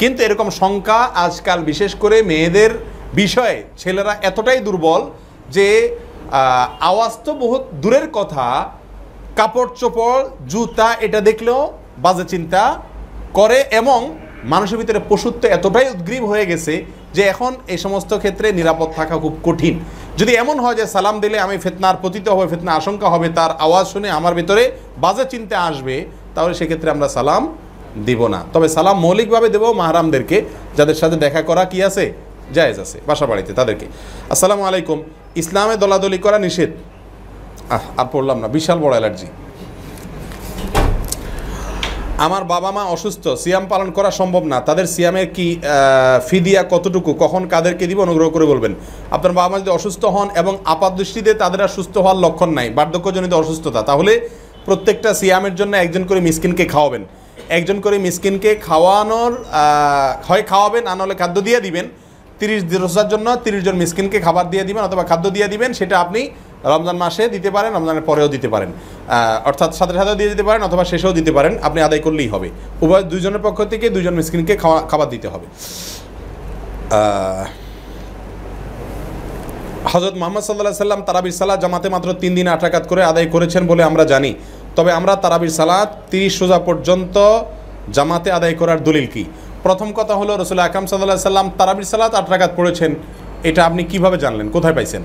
[0.00, 2.72] কিন্তু এরকম শঙ্কা আজকাল বিশেষ করে মেয়েদের
[3.20, 5.02] বিষয়ে ছেলেরা এতটাই দুর্বল
[5.56, 5.66] যে
[6.90, 8.46] আওয়াজ তো বহুত দূরের কথা
[9.38, 10.22] কাপড়, চোপড়,
[10.52, 11.60] জুতা, এটা দেখলেও
[12.04, 12.62] বাজে চিন্তা
[13.38, 14.00] করে এবং
[14.52, 16.74] মানুষের ভিতরে পশুত্ব এতটাই উদ্গ্রীব হয়ে গেছে
[17.16, 19.74] যে এখন এই সমস্ত ক্ষেত্রে নিরাপদ থাকা খুব কঠিন।
[20.18, 23.84] যদি এমন হয় যে সালাম দিলে আমি ফেতনার পতিত হবে ফেতনা আশঙ্কা হবে, তার আওয়াজ
[23.92, 24.62] শুনে আমার ভিতরে
[25.04, 25.96] বাজে চিন্তা আসবে,
[26.34, 27.42] তাহলে সেক্ষেত্রে আমরা সালাম
[28.06, 30.36] দিব না। তবে সালাম মৌলিকভাবে দেবো মাহারামদেরকে,
[30.78, 32.04] যাদের সাথে দেখা করা কি আছে,
[32.56, 33.86] জায়েজ আছে, বাসা বাড়িতে, তাদেরকে।
[34.34, 34.98] আসসালামু আলাইকুম।
[35.42, 36.70] ইসলামে দলাদলি করা নিষেধ।
[37.74, 39.28] আর পড়লাম না, বিশাল বড় অ্যালার্জি।
[42.26, 45.46] আমার বাবা মা অসুস্থ, সিয়াম পালন করা সম্ভব না। তাদের সিয়ামের কি
[46.28, 48.72] ফিদিয়া কতটুকু, কখন কাদেরকে দিব, অনুগ্রহ করে বলবেন।
[49.16, 52.68] আপনার বাবা মা যদি অসুস্থ হন এবং আপাত দৃষ্টিতে তাদের আর সুস্থ হওয়ার লক্ষণ নাই,
[52.78, 54.12] বার্ধক্যজনিত অসুস্থতা, তাহলে
[54.66, 57.02] প্রত্যেকটা সিয়ামের জন্য একজন করে মিসকিনকে খাওয়াবেন।
[57.58, 59.32] একজন করে মিসকিনকে খাওয়ানোর
[60.28, 61.86] হয় খাওয়াবেন, আর নাহলে খাদ্য দিয়ে দিবেন।
[62.40, 66.20] তিরিশ রোজার জন্য তিরিশ জন মিসকিনকে খাবার দিয়ে দিবেন অথবা খাদ্য দিয়ে দিবেন, সেটা আপনি
[66.74, 68.70] রমজান মাসে দিতে পারেন, রমজানের পরেও দিতে পারেন।
[69.48, 72.48] অর্থাৎ সাথে সাথে দিয়ে দিতে পারেন অথবা শেষেও দিতে পারেন, আপনি আদায় করলেই হবে।
[72.84, 75.46] উভয় দুজনের পক্ষ থেকে দুইজন মিসকিনকে খাওয়া, খাবার দিতে হবে।
[79.92, 83.62] হজরত মোহাম্মদ সাল্লাহ সাল্লাম তারাবির সাল্লাহ জামাতে মাত্র তিন দিন আট রাকাত করে আদায় করেছেন
[83.70, 84.30] বলে আমরা জানি।
[84.76, 87.16] তবে আমরা তারাবির সালাত তিরিশ সোজা পর্যন্ত
[87.96, 89.24] জামাতে আদায় করার দলিল কি?
[89.66, 92.90] প্রথম কথা হলো রসুল আকরাম সাল্লাহ সাল্লাম তারাবির সালাত আট রাকাত পড়েছেন।
[93.48, 94.46] এটা আপনি কীভাবে জানলেন?
[94.56, 95.02] কোথায় পাইছেন?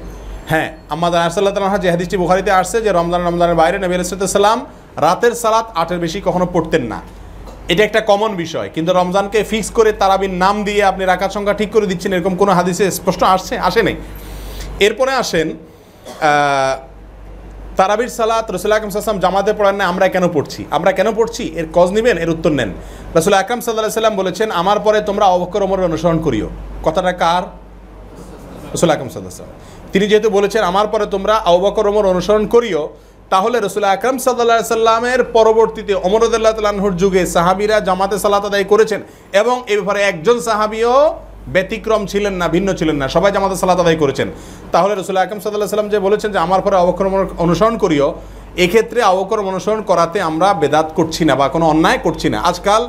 [0.52, 4.60] হ্যাঁ আমাদের আরসাল্লাহ তালাহা যে হাদিসটি বুখারিতে আসছে যে রমজান, রমজানের বাইরে নবী আলাইসাল্লাম
[5.06, 7.00] রাতের সালাত আটের বেশি কখনো পড়তেন না।
[7.72, 11.70] এটা একটা কমন বিষয়, কিন্তু রমজানকে ফিক্স করে তারাবির নাম দিয়ে আপনি রাকাত সংখ্যা ঠিক
[11.76, 13.54] করে দিচ্ছেন, এরকম কোনো হাদিসে স্পষ্ট আসছে?
[13.68, 13.96] আসে নাই?
[14.86, 15.48] এরপরে আসেন
[17.82, 20.62] তারাবির সালাত রসুল আকরম সাল্লাম জামাতে পড়েন না আমরা কেন পড়ছি?
[20.78, 21.44] আমরা কেন পড়ছি?
[21.60, 22.72] এর কজ নেবেন, এর উত্তর নেন।
[23.18, 26.48] রসুল আকরম সাল্লাহ সাল্লাম বলেছেন, আমার পরে তোমরা অবকর অমরের অনুসরণ করিও।
[26.88, 27.44] কথাটা কার?
[28.74, 29.58] রসুল আকরম সাল্লাহ সাল্লাম
[29.94, 32.82] তিনি যেহেতু বলেছেন, আমার পরে তোমরা আবকর ওমর অনুসরণ করিও,
[33.34, 39.00] তাহলে রসুল আকরম সাল্লাহ সাল্লামের পরবর্তীতে অমরদুল্লাহ তাল্লাহর যুগে সাহাবিরা জামাতে সালাত আদায় করেছেন
[39.42, 40.96] এবং এ ব্যাপারে একজন সাহাবিও
[41.48, 44.28] ব্যতিক্রম ছিলেন না, ভিন্ন ছিলেন না। সবাই জামাতে সালাত আদায় করেছেন।
[44.72, 48.14] তাহলে রসুল আকরম সাল্লাহ সাল্লাম যে বলেছেন যে, আমার পরে অবকর ওমর অনুসরণ করিও,
[48.66, 52.82] এক্ষেত্রে অবক্রম অনুসরণ করাতে আমরা বেদাত করছি না বা কোনো অন্যায় করছি না। আজকাল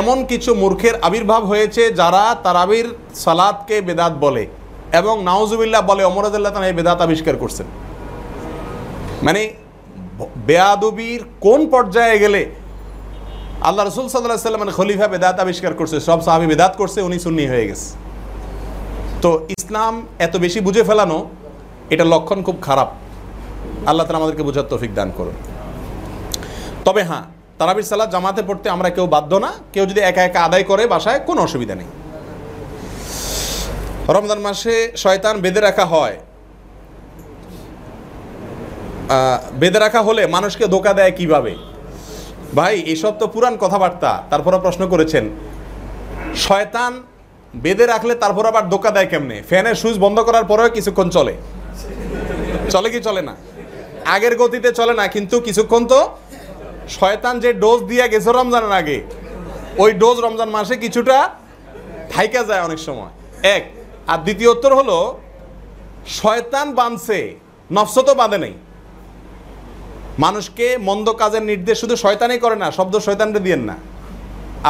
[0.00, 4.46] এমন কিছু মূর্খের আবির্ভাব হয়েছে যারা তারাবির সালাদকে বেদাত বলে
[4.92, 7.66] এবং নাউজুবিল্লাহ বলে অমরদুল্লাহ তালা এই বেদাত আবিষ্কার করছেন।
[9.22, 9.50] মানে
[10.46, 12.40] বেয়াদুবির কোন পর্যায়ে গেলে
[13.68, 17.64] আল্লাহ রসুল সাল্লাহ সাল্লামের খলিফা বেদাত আবিষ্কার করছে, সব সাহাবি বেদাত করছে, উনি সুন্নি হয়ে
[17.70, 17.88] গেছে।
[19.22, 19.94] তো ইসলাম
[20.26, 21.18] এত বেশি বুঝে ফেলানো,
[21.94, 22.88] এটা লক্ষণ খুব খারাপ।
[23.90, 25.36] আল্লাহ তালা আমাদেরকে বোঝার তৌফিক দান করুন।
[26.86, 27.24] তবে হ্যাঁ
[27.58, 31.20] তারাবির সালাদ জামাতে পড়তে আমরা কেউ বাধ্য না, কেউ যদি একা একা আদায় করে বাসায়,
[31.28, 31.90] কোনো অসুবিধা নেই।
[34.16, 36.16] রমজান মাসে শয়তান বেঁধে রাখা হয়।
[39.60, 41.52] বেঁধে রাখা হলে মানুষকে ধোকা দেয় কীভাবে?
[42.58, 45.24] ভাই, এসব তো পুরান কথাবার্তা। তারপরে প্রশ্ন করেছেন।
[46.46, 46.92] শয়তান
[47.64, 49.36] বেঁধে রাখলে তারপর আবার ধোকা দেয় কেমনে?
[49.50, 51.34] ফ্যানের সুইচ বন্ধ করার পরেও কিছুক্ষণ চলে।
[52.74, 53.34] চলে কি চলে না?
[54.14, 56.00] আগের গতিতে চলে না, কিন্তু কিছুক্ষণ তো
[56.98, 58.98] শয়তান যে ডোজ দিয়ে গেছে রমজানের আগে,
[59.82, 61.16] ওই ডোজ রমজান মাসে কিছুটা
[62.12, 63.12] থাইকা যায় অনেক সময়।
[63.56, 63.62] এক,
[64.12, 64.96] আর দ্বিতীয় উত্তর হলো,
[66.20, 67.18] শয়তান বাঁধছে
[67.70, 68.54] নফস তো বাঁধে নেই।
[70.18, 73.76] মানুষকে মন্দ কাজের নির্দেশ শুধু শয়তানই করে না, শব্দ শয়তানরে দিয়েন না।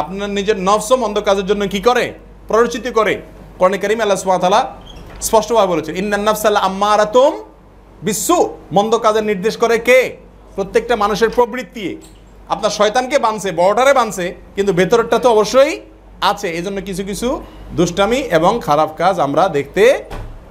[0.00, 2.04] আপনার নিজের নফস মন্দ কাজের জন্য কি করে?
[2.48, 3.14] প্ররোচিত করে।
[3.60, 4.68] কর্ণে করিম আল্লাহ সুবহানাহু
[5.26, 7.32] স্পষ্টভাবে বলেছেন, ইন্নান নাফসাল্লাহ আম্মারাতুম
[8.02, 8.36] বিশ্বু
[8.76, 10.00] মন্দ কাজের নির্দেশ করে কে?
[10.56, 11.86] প্রত্যেকটা মানুষের প্রবৃত্তি।
[12.48, 14.26] আপনার শয়তানকে বানছে, বর্ডারে বানছে,
[14.56, 15.72] কিন্তু ভেতরটা তো অবশ্যই
[16.30, 17.28] আছে। এই জন্য কিছু কিছু
[17.78, 19.84] দুষ্টামি এবং খারাপ কাজ আমরা দেখতে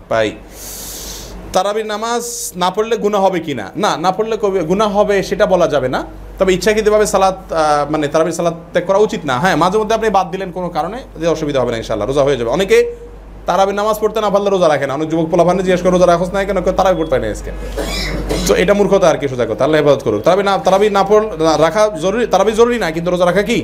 [0.09, 0.29] পাই।
[1.55, 2.23] তারাবির নামাজ
[2.61, 4.35] না পড়লে গুণা হবে কি না না না পড়লে
[4.71, 5.99] গুণা হবে সেটা বলা যাবে না।
[6.39, 10.27] তবে ইচ্ছাকৃতভাবে আহ, মানে তারাবির সালাত ত্যাগ করা উচিত না। হ্যাঁ মাঝে মধ্যে আপনি বাদ
[10.33, 12.77] দিলেন কোনো কারণে যে অসুবিধা হবে না ইনশাল্লাহ রোজা হয়ে যাবে। অনেকে
[13.49, 16.29] তারাবির নামাজ পড়তে না পারলে রোজা রাখে না। অনেক যুবক পোলাপানে জিজ্ঞেস করে রোজা রাখোস
[16.35, 16.57] না কেন?
[16.79, 17.51] তারাবি পড়তে না আজকে।
[18.47, 21.25] তো এটা মূর্খতা আর কি সোজা কথা। আল্লাহ হেফাজত করুক। তারাবি না তারাবি না পড়
[21.65, 23.59] রাখা জরুরি তারাবি জরুরি না কিন্তু রোজা রাখা কি?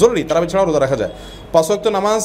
[0.00, 1.12] জরুরি। তারাবি ছাড়াও রোজা রাখা যায়।
[1.52, 1.66] পাঁচ
[1.96, 2.22] নামাজ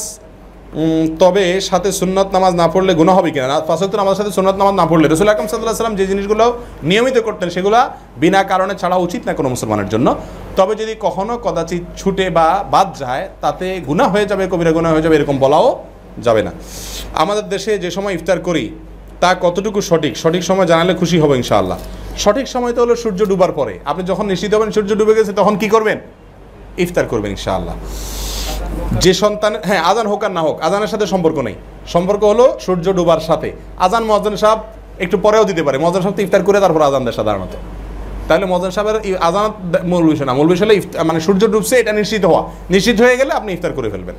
[1.22, 3.46] তবে সাথে সুন্নত নামাজ না পড়লে গুণা হবে কিনা?
[3.52, 6.44] না পাঁচ ওয়াক্ত সাথে সুন্নত নামাজ না পড়লে রসুল আকরম সাল্লাহ সাল্লাম যে জিনিসগুলো
[6.90, 7.80] নিয়মিত করতেন সেগুলো
[8.22, 10.08] বিনা কারণে ছাড়া উচিত না কোনো মুসলমানের জন্য।
[10.58, 15.04] তবে যদি কখনো কদাচিৎ ছুটে বা বাদ যায়, তাতে গুণা হয়ে যাবে, কবিরা গুণা হয়ে
[15.04, 15.66] যাবে এরকম বলাও
[16.26, 16.52] যাবে না।
[17.22, 18.64] আমাদের দেশে যে সময় ইফতার করি,
[19.22, 20.12] তা কতটুকু সঠিক?
[20.22, 21.78] সঠিক সময় জানালে খুশি হব ইনশাআল্লাহ।
[22.24, 25.54] সঠিক সময় তো হলো সূর্য ডুবার পরে। আপনি যখন নিশ্চিত হবেন সূর্য ডুবে গেছে, তখন
[25.56, 25.98] কি করবেন?
[26.84, 27.76] ইফতার করবেন ইনশাআল্লাহ।
[29.04, 31.56] যে সন্তান হ্যাঁ আজান হোক আর না হোক, আজানের সাথে সম্পর্ক নেই।
[31.94, 33.48] সম্পর্ক হলো সূর্য ডুবার সাথে।
[33.84, 34.58] আজান মহাজন সাহেব
[35.04, 37.54] একটু পরেও দিতে পারে। মহাজন সাহেব তো ইফতার করে তারপর আজান দেয় সাধারণত।
[38.28, 38.96] তাহলে মহাজন সাহেবের
[39.28, 39.46] আজান
[39.90, 40.74] মূল বিষয় না। মূল বিষয় হলো
[41.08, 42.42] মানে সূর্য ডুবছে, এটা নিশ্চিত হওয়া।
[42.74, 44.16] নিশ্চিত হয়ে গেলে আপনি ইফতার করে ফেলবেন।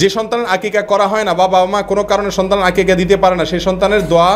[0.00, 3.34] যে সন্তানের আকিকা করা হয় না বা বাবা মা কোনো কারণে সন্তান আকিকা দিতে পারে
[3.40, 4.30] না, সেই সন্তানের দোয়া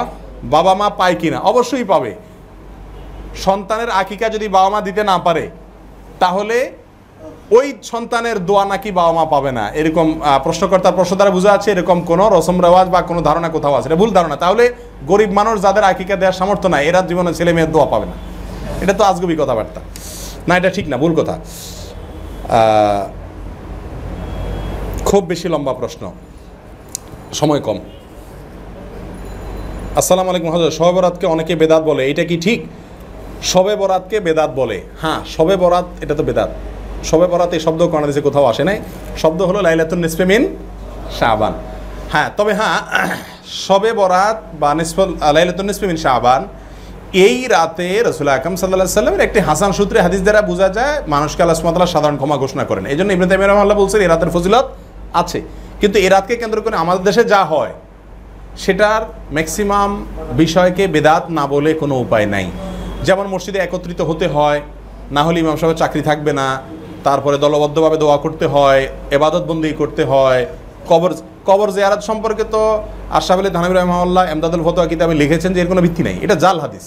[0.55, 1.39] বাবা মা পায় কিনা?
[1.51, 2.13] অবশ্যই পাবে।
[3.47, 5.45] সন্তানের আকিকা যদি বাবা মা দিতে না পারে,
[6.23, 6.57] তাহলে
[7.57, 10.07] ওই সন্তানের দোয়া নাকি বাবা মা পাবে না। এরকম
[10.45, 13.99] প্রশ্নকর্তার প্রশ্ন দ্বারা বোঝা আছে, এরকম কোনো রসম রেওয়াজ বা কোনো ধারণা কোথাও আছে এটা
[14.03, 14.65] ভুল ধারণা। তাহলে
[15.11, 18.17] গরিব মানুষ যাদের আকিকা দেওয়ার সামর্থ্য নাই, এরা জীবনে ছেলে মেয়ের দোয়া পাবে না।
[18.83, 19.81] এটা তো আজগুবি কথাবার্তা।
[20.49, 21.35] না, এটা ঠিক না, ভুল কথা।
[25.09, 26.03] খুব বেশি লম্বা প্রশ্ন।
[27.41, 27.79] সময় কম।
[30.01, 32.61] আসসালামু আলাইকুম, হাজার। শবে বরাতকে অনেকে বেদাত বলে। এটা কি ঠিক?
[33.53, 36.51] শবে বরাতকে বেদাত বলে। হ্যাঁ শবে বরাত, এটা তো বেদাত।
[37.11, 38.79] শবে বরাত এই শব্দ কানাডিসে কোথাও আসে নাই।
[39.23, 40.43] শব্দ হলো লাইলাতুন নিসফে মিন
[41.19, 41.55] শাবান।
[42.13, 42.79] হ্যাঁ তবে হ্যাঁ
[43.67, 44.99] শবে বরাত বা নিসফ
[45.37, 46.43] লাইলাতুন নিসফে মিন শাবান,
[47.27, 51.59] এই রাতে রসুল আকরম সাল্লাহ সাল্লামের একটি হাসান সূত্রে হাদিস দ্বারা বোঝা যায়, মানুষকে আল্লাহ
[51.61, 54.67] সুমাতাল্লাহ সাধারণ ক্ষমা ঘোষণা করেন। এই জন্য তাইমিয়া রহমাল্লাহ বলছেন, এই রাতের ফজিলত
[55.21, 55.39] আছে।
[55.81, 57.73] কিন্তু এই রাতকে কেন্দ্র করে আমাদের দেশে যা হয়,
[58.65, 59.03] সেটার
[59.37, 59.91] ম্যাক্সিমাম
[60.43, 62.47] বিষয়কে বেদাত না বলে কোনো উপায় নাই।
[63.07, 64.61] যেমন মসজিদে একত্রিত হতে হয়,
[65.17, 66.47] না হলে ইমাম সাহেবের চাকরি থাকবে না
[67.09, 68.83] তারপরে দলবদ্ধভাবে দোয়া করতে হয়,
[69.17, 70.41] এবাদতবন্দি করতে হয়।
[70.91, 71.11] কবর
[71.49, 72.63] কবর জিয়ারাত সম্পর্কে তো
[73.19, 76.57] আশরাফ আলী থানবী রহমাল্লাহ এমদাদুল ফতোয়া কিতাবে লিখেছেন যে এর কোনো ভিত্তি নেই। এটা জাল
[76.65, 76.87] হাদিস।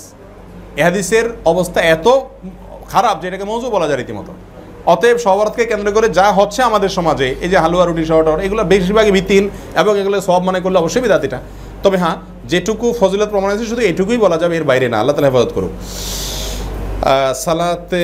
[0.80, 2.08] এ হাদিসের অবস্থা এত
[2.94, 4.32] খারাপ যে এটাকে মৌজু বলা যায় রীতিমতো।
[4.94, 9.14] অতএব সবরতকে কেন্দ্র করে যা হচ্ছে আমাদের সমাজে, এই যে হালুয়া, রুটি শহর এগুলো বেশিরভাগই
[9.18, 9.46] ভিত্তিহীন
[9.82, 11.40] এবং এগুলো সব মনে করলে অবশ্যই বিদাত এটা।
[11.84, 12.16] তবে হ্যাঁ
[12.52, 15.74] যেটুকু ফজিলত প্রমাণ আছে, শুধু এটুকুই বলা যাবে, এর বাইরে না, আল্লাহ তালা হেফাজত করুক।
[17.44, 18.04] সালাতে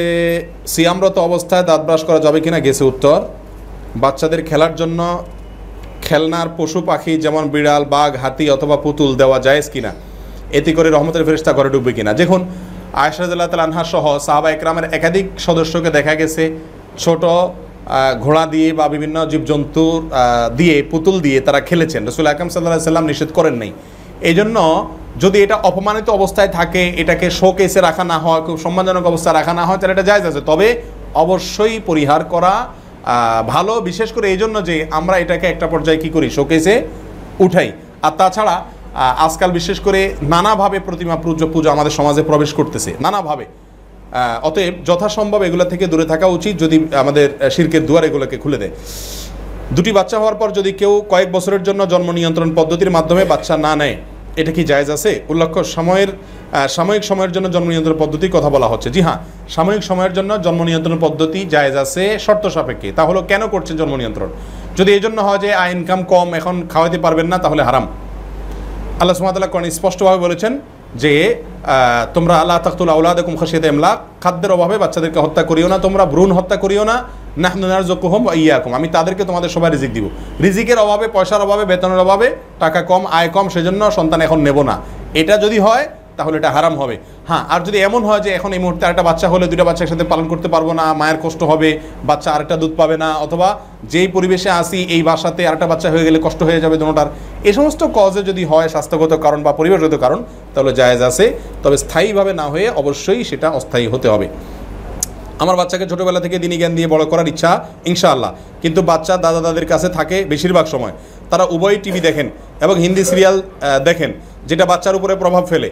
[0.73, 3.19] সিয়ামরত অবস্থায় দাঁত ব্রাশ করা যাবে কিনা গেছে উত্তর।
[4.03, 4.99] বাচ্চাদের খেলার জন্য
[6.07, 9.91] খেলনার পশু পাখি যেমন বিড়াল, বাঘ, হাতি অথবা পুতুল দেওয়া জায়েজ কিনা?
[10.57, 12.11] এতে করে রহমতের ফেরিস্তা ঘরে ঢুকবে কিনা?
[12.21, 12.41] দেখুন
[13.03, 16.43] আয়সাদুল্লাহ তাল আনহা সহ সাহাবা একরামের একাধিক সদস্যকে দেখা গেছে।
[17.03, 17.23] ছোট
[18.23, 19.99] ঘোড়া দিয়ে বা বিভিন্ন জীবজন্তুর
[20.59, 23.71] দিয়ে পুতুল দিয়ে তারা খেলেছেন। রসুল আকরম সাল্লাহ সাল্লাম নিষেধ করেন নাই।
[24.29, 24.57] এই জন্য
[25.23, 29.63] যদি এটা অপমানিত অবস্থায় থাকে, এটাকে শোকেসে রাখা না হয় খুব সম্মানজনক অবস্থায় রাখা না
[29.67, 30.67] হয় তাহলে এটা জায়জ আছে। তবে
[31.23, 32.53] অবশ্যই পরিহার করা
[33.53, 36.27] ভালো, বিশেষ করে এই জন্য যে আমরা এটাকে একটা পর্যায়ে কি করি?
[36.37, 36.75] শোকেসে
[37.45, 37.69] উঠাই।
[38.05, 38.55] আর তাছাড়া
[39.25, 40.01] আজকাল বিশেষ করে
[40.33, 43.45] নানাভাবে প্রতিমা পুজো পুজো আমাদের সমাজে প্রবেশ করতেছে, নানাভাবে।
[44.47, 48.73] অতএব যথাসম্ভব এগুলো থেকে দূরে থাকা উচিত, যদি আমাদের শিরকের দুয়ার এগুলোকে খুলে দেয়।
[49.75, 53.71] দুটি বাচ্চা হওয়ার পর যদি কেউ কয়েক বছরের জন্য জন্ম নিয়ন্ত্রণ পদ্ধতির মাধ্যমে বাচ্চা না
[53.81, 53.95] নেয়,
[54.41, 55.11] এটা কি জায়জ আছে?
[55.31, 56.09] উল্লেখ্য, সময়ের
[56.75, 59.19] সাময়িক সময়ের জন্য জন্ম নিয়ন্ত্রণ পদ্ধতির কথা বলা হচ্ছে। জি হ্যাঁ
[59.55, 64.29] সাময়িক সময়ের জন্য জন্ম নিয়ন্ত্রণ পদ্ধতি জায়েজ আছে শর্ত সাপেক্ষে। তাহলে কেন করছেন জন্ম নিয়ন্ত্রণ?
[64.77, 67.85] যদি এই জন্য হয় যে আয় ইনকাম কম, এখন খাওয়াতে পারবেন না, তাহলে হারাম।
[69.01, 70.53] আল্লাহ সুমাতাল্লাহ কোরআন স্পষ্টভাবে বলেছেন
[71.03, 71.13] যে
[72.15, 76.57] তোমরা আল্লাহ তাকতুল আউলাদকুম খাসিয়াত এমলাক খাদ্যের অভাবে বাচ্চাদেরকে হত্যা করিও না, তোমরা ভ্রূণ হত্যা
[76.63, 76.95] করিও না,
[77.43, 77.65] নাহনু
[78.25, 80.05] বা ইয়া ইয়াকুম। আমি তাদেরকে তোমাদের সবাই রিজিক দিব।
[80.45, 82.27] রিজিকের অভাবে, পয়সার অভাবে, বেতনের অভাবে,
[82.63, 84.75] টাকা কম, আয় কম, সেজন্য সন্তান এখন নেব না।
[85.21, 85.85] এটা যদি হয়
[86.17, 86.95] তাহলে এটা হারাম হবে।
[87.29, 90.05] হ্যাঁ আর যদি এমন হয় যে এখন এই মুহূর্তে আরেকটা বাচ্চা হলে দুইটা বাচ্চা একসাথে
[90.11, 91.69] পালন করতে পারব না, মায়ের কষ্ট হবে,
[92.09, 93.47] বাচ্চা আরেকটা দুধ পাবে না, অথবা
[93.93, 97.07] যেই পরিবেশে আসি এই বাসাতে আরেকটা বাচ্চা হয়ে গেলে কষ্ট হয়ে যাবে দুটার
[97.47, 100.19] এই সমস্ত কজে যদি হয় স্বাস্থ্যগত কারণ বা পরিবেশগত কারণ,
[100.53, 101.25] তাহলে জায়েজ আছে।
[101.63, 104.27] তবে স্থায়ীভাবে না হয়ে অবশ্যই সেটা অস্থায়ী হতে হবে।
[105.43, 107.51] আমার বাচ্চাকে ছোটোবেলা থেকে দিনী জ্ঞান দিয়ে বড় করার ইচ্ছা,
[107.91, 108.31] ইনশাআল্লাহ।
[108.63, 110.93] কিন্তু বাচ্চা দাদা দাদের কাছে থাকে বেশিরভাগ সময়।
[111.31, 112.27] তারা উভয় টিভি দেখেন
[112.65, 113.35] এবং হিন্দি সিরিয়াল
[113.87, 114.09] দেখেন,
[114.49, 115.69] যেটা বাচ্চার উপরে প্রভাব ফেলে।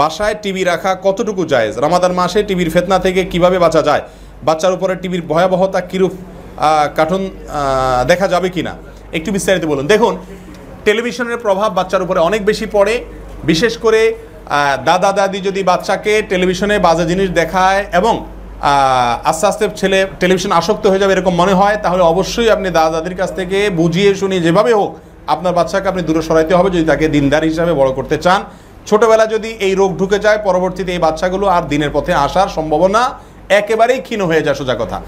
[0.00, 1.74] বাসায় টিভি রাখা কতটুকু জায়েজ?
[1.84, 4.02] রামাদান মাসে টিভির ফেতনা থেকে কীভাবে বাঁচা যায়?
[4.46, 6.12] বাচ্চার উপরে টিভির ভয়াবহতা কীরূপ
[6.96, 7.22] কার্টুন
[8.10, 8.72] দেখা যাবে কি না
[9.18, 10.14] একটু বিস্তারিত বলুন। দেখুন,
[10.86, 12.94] টেলিভিশনের প্রভাব বাচ্চার উপরে অনেক বেশি পড়ে।
[13.50, 14.00] বিশেষ করে
[14.88, 18.14] দাদা, দাদি যদি বাচ্চাকে টেলিভিশনে বাজে জিনিস দেখায় এবং
[19.30, 23.16] আস্তে আস্তে ছেলে টেলিভিশন আসক্ত হয়ে যাবে এরকম মনে হয়, তাহলে অবশ্যই আপনি দাদা, দাদির
[23.20, 24.90] কাছ থেকে বুঝিয়ে শুনিয়ে যেভাবে হোক,
[25.34, 28.40] আপনার বাচ্চাকে আপনি দূরে সরাইতে হবে। যদি তাকে দিনদার হিসাবে বড় করতে চান
[28.88, 33.02] ছোটবেলা যদি এই রোগ ঢুকে যায়, পরবর্তীতে এই বাচ্চাগুলো আর দিনের পথে আসার সম্ভাবনা
[33.60, 34.98] একেবারেই ক্ষীণ হয়ে যায় সোজা কথা।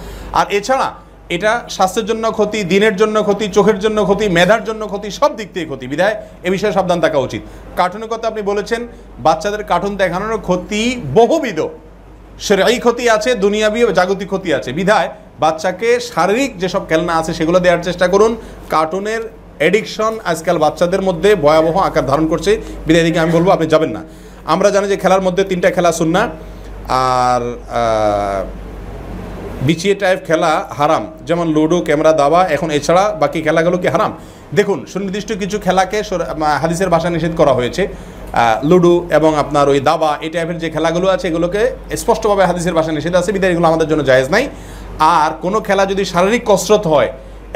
[0.41, 0.89] আর এছাড়া
[1.37, 5.49] এটা স্বাস্থ্যের জন্য ক্ষতি, দিনের জন্য ক্ষতি, চোখের জন্য ক্ষতি, মেধার জন্য ক্ষতি, সব দিক
[5.55, 6.15] থেকে ক্ষতি। বিধায়
[6.47, 7.43] এ বিষয়ে সাবধান থাকা উচিত।
[7.79, 8.81] কার্টুনের কথা আপনি বলেছেন,
[9.27, 10.83] বাচ্চাদের কার্টুন দেখানোর ক্ষতি
[11.19, 11.59] বহুবিধ।
[12.47, 15.09] সেরাই ক্ষতি আছে দুনিয়াবি জাগতিক ক্ষতি আছে। বিধায়
[15.43, 18.33] বাচ্চাকে শারীরিক যেসব খেলনা আছে, সেগুলো দেওয়ার চেষ্টা করুন।
[18.75, 19.23] কার্টুনের
[19.67, 22.53] এডিকশন আজকাল বাচ্চাদের মধ্যে ভয়াবহ আকার ধারণ করছে।
[22.87, 24.03] বিধায় দিকে আমি বলব, আপনি যাবেন না।
[24.55, 26.23] আমরা জানি যে খেলার মধ্যে তিনটা খেলা শুননা
[27.03, 27.43] আর
[29.67, 34.13] বিচিয়ে টাইপ খেলা হারাম। যেমন লুডো, ক্যামেরা, দাবা, এখন এছাড়া বাকি খেলাগুলো কি হারাম?
[34.59, 35.99] দেখুন, সুনির্দিষ্ট কিছু খেলাকে
[36.63, 37.83] হাদিসের ভাষা নিষেধ করা হয়েছে।
[38.71, 41.63] লুডো এবং আপনার ওই দাবা, এই টাইপের যে খেলাগুলো আছে, এগুলোকে
[42.03, 44.45] স্পষ্টভাবে হাদিসের ভাষা নিষেধ আছে। বিধায় এগুলো আমাদের জন্য জায়েজ নাই।
[45.19, 47.11] আর কোনো খেলা যদি শারীরিক কসরত হয়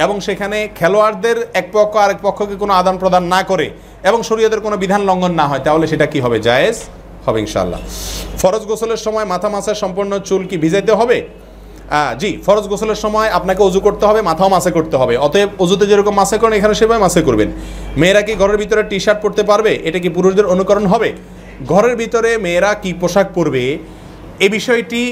[0.04, 3.66] এবং সেখানে খেলোয়াড়দের এক পক্ষ আরেক পক্ষকে কোনো আদান প্রদান না করে
[4.08, 6.38] এবং শরীয়তের কোনো বিধান লঙ্ঘন না হয়, তাহলে সেটা কি হবে?
[6.48, 6.76] জায়েজ
[7.26, 7.80] হবে ইনশাল্লাহ
[8.40, 11.18] ফরজ গোসলের সময় মাথা মাসের সম্পূর্ণ চুল কি ভিজাইতে হবে?
[12.20, 16.14] জি, ফরজ গোসলের সময় আপনাকে অজু করতে হবে, মাথাও মাসে করতে হবে। অতএব অজুতে যেরকম
[16.20, 17.48] মাসে করেন, এখানে সেভাবে মাসে করবেন।
[18.00, 19.72] মেয়েরা কি ঘরের ভিতরে টি শার্ট পরতে পারবে?
[19.88, 21.10] এটা কি পুরুষদের অনুকরণ হবে?
[21.70, 23.64] ঘরের ভিতরে মেয়েরা কি পোশাক পরবে?
[24.44, 25.02] এ বিষয়টি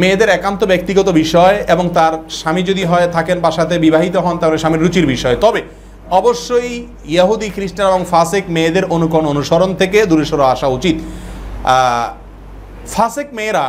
[0.00, 4.82] মেয়েদের একান্ত ব্যক্তিগত বিষয় এবং তার স্বামী যদি হয়, থাকেন বাসাতে, বিবাহিত হন, তাহলে স্বামীর
[4.84, 5.60] রুচির বিষয়। তবে
[6.20, 6.70] অবশ্যই
[7.12, 10.96] ইয়াহুদি খ্রিস্টান এবং ফাসেক মেয়েদের অনুকরণ অনুসরণ থেকে দূরে সরে আসা উচিত।
[12.94, 13.64] ফাসেক মেয়েরা,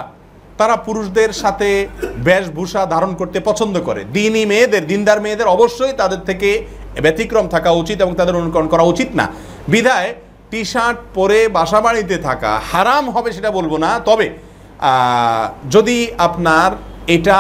[0.60, 1.70] তারা পুরুষদের সাথে
[2.28, 6.50] বেশভূষা ধারণ করতে পছন্দ করে। দিনই মেয়েদের, দিনদার মেয়েদের অবশ্যই তাদের থেকে
[7.04, 9.26] ব্যতিক্রম থাকা উচিত এবং তাদের অনুকরণ করা উচিত না।
[9.74, 10.10] বিধায়
[10.52, 14.28] টি শার্ট পরে বাসা বাড়িতে থাকা হারাম হবে সেটা বলব না, তবে
[15.76, 15.98] যদি
[16.28, 16.70] আপনার
[17.16, 17.40] এটা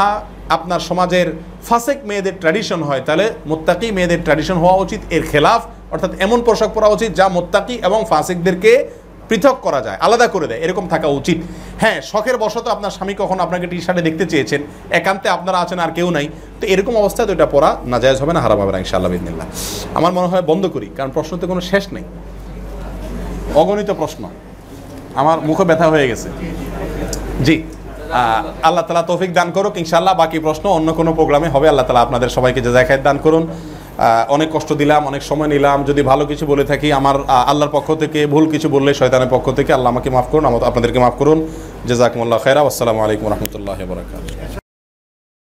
[0.56, 1.28] আপনার সমাজের
[1.68, 5.62] ফাসেক মেয়েদের ট্র্যাডিশন হয়, তাহলে মোত্তাকি মেয়েদের ট্র্যাডিশন হওয়া উচিত, এর খেলাফ,
[5.94, 8.74] অর্থাৎ এমন পোশাক পরা উচিত যা মোত্তাকি এবং ফাসেকদেরকে
[9.30, 11.40] পৃথক করা যায়, আলাদা করে দেয়, এরকম থাকা উচিত।
[11.82, 14.62] হ্যাঁ শখের বশত আপনার স্বামী কখন আপনাকে টি শার্টে দেখতে চেয়েছেন,
[15.00, 16.26] একান্তে আপনারা আছেন আর কেউ নাই,
[16.60, 19.48] তো এরকম অবস্থায় তো এটা পড়া না জায়জ হবে না, হারাম হবে না, ইনশাআল্লাহ বিদিনিল্লাহ
[19.98, 22.06] আমার মনে হয় বন্ধ করি, কারণ প্রশ্ন তো কোনো শেষ নেই।
[23.62, 24.24] অগণিত প্রশ্ন।
[25.22, 26.28] আমার মুখে ব্যথা হয়ে গেছে।
[27.48, 27.56] জি।
[28.68, 32.30] আল্লাহ তালা তৌফিক দান করুক ইনশাল্লাহ বাকি প্রশ্ন, অন্য কোনো প্রোগ্রামে হবে, আল্লাহ তালা আপনাদের
[32.38, 33.44] সবাইকে যে জায়গায় দান করুন।
[34.36, 37.16] অনেক কষ্ট দিলাম, অনেক সময় নিলাম। যদি ভালো কিছু বলে থাকি, আমার
[37.52, 41.00] আল্লাহর পক্ষ থেকে, ভুল কিছু বললে শয়তানের পক্ষ থেকে, আল্লাহ আমাকে মাফ করুন আমাদের আপনাদেরকে
[41.06, 41.40] মাফ করুন।
[41.90, 44.65] জেজাকুমুল্লাহ খেরা আসসালামু আলাইকুম রহমতুল্লাহ বরাকাত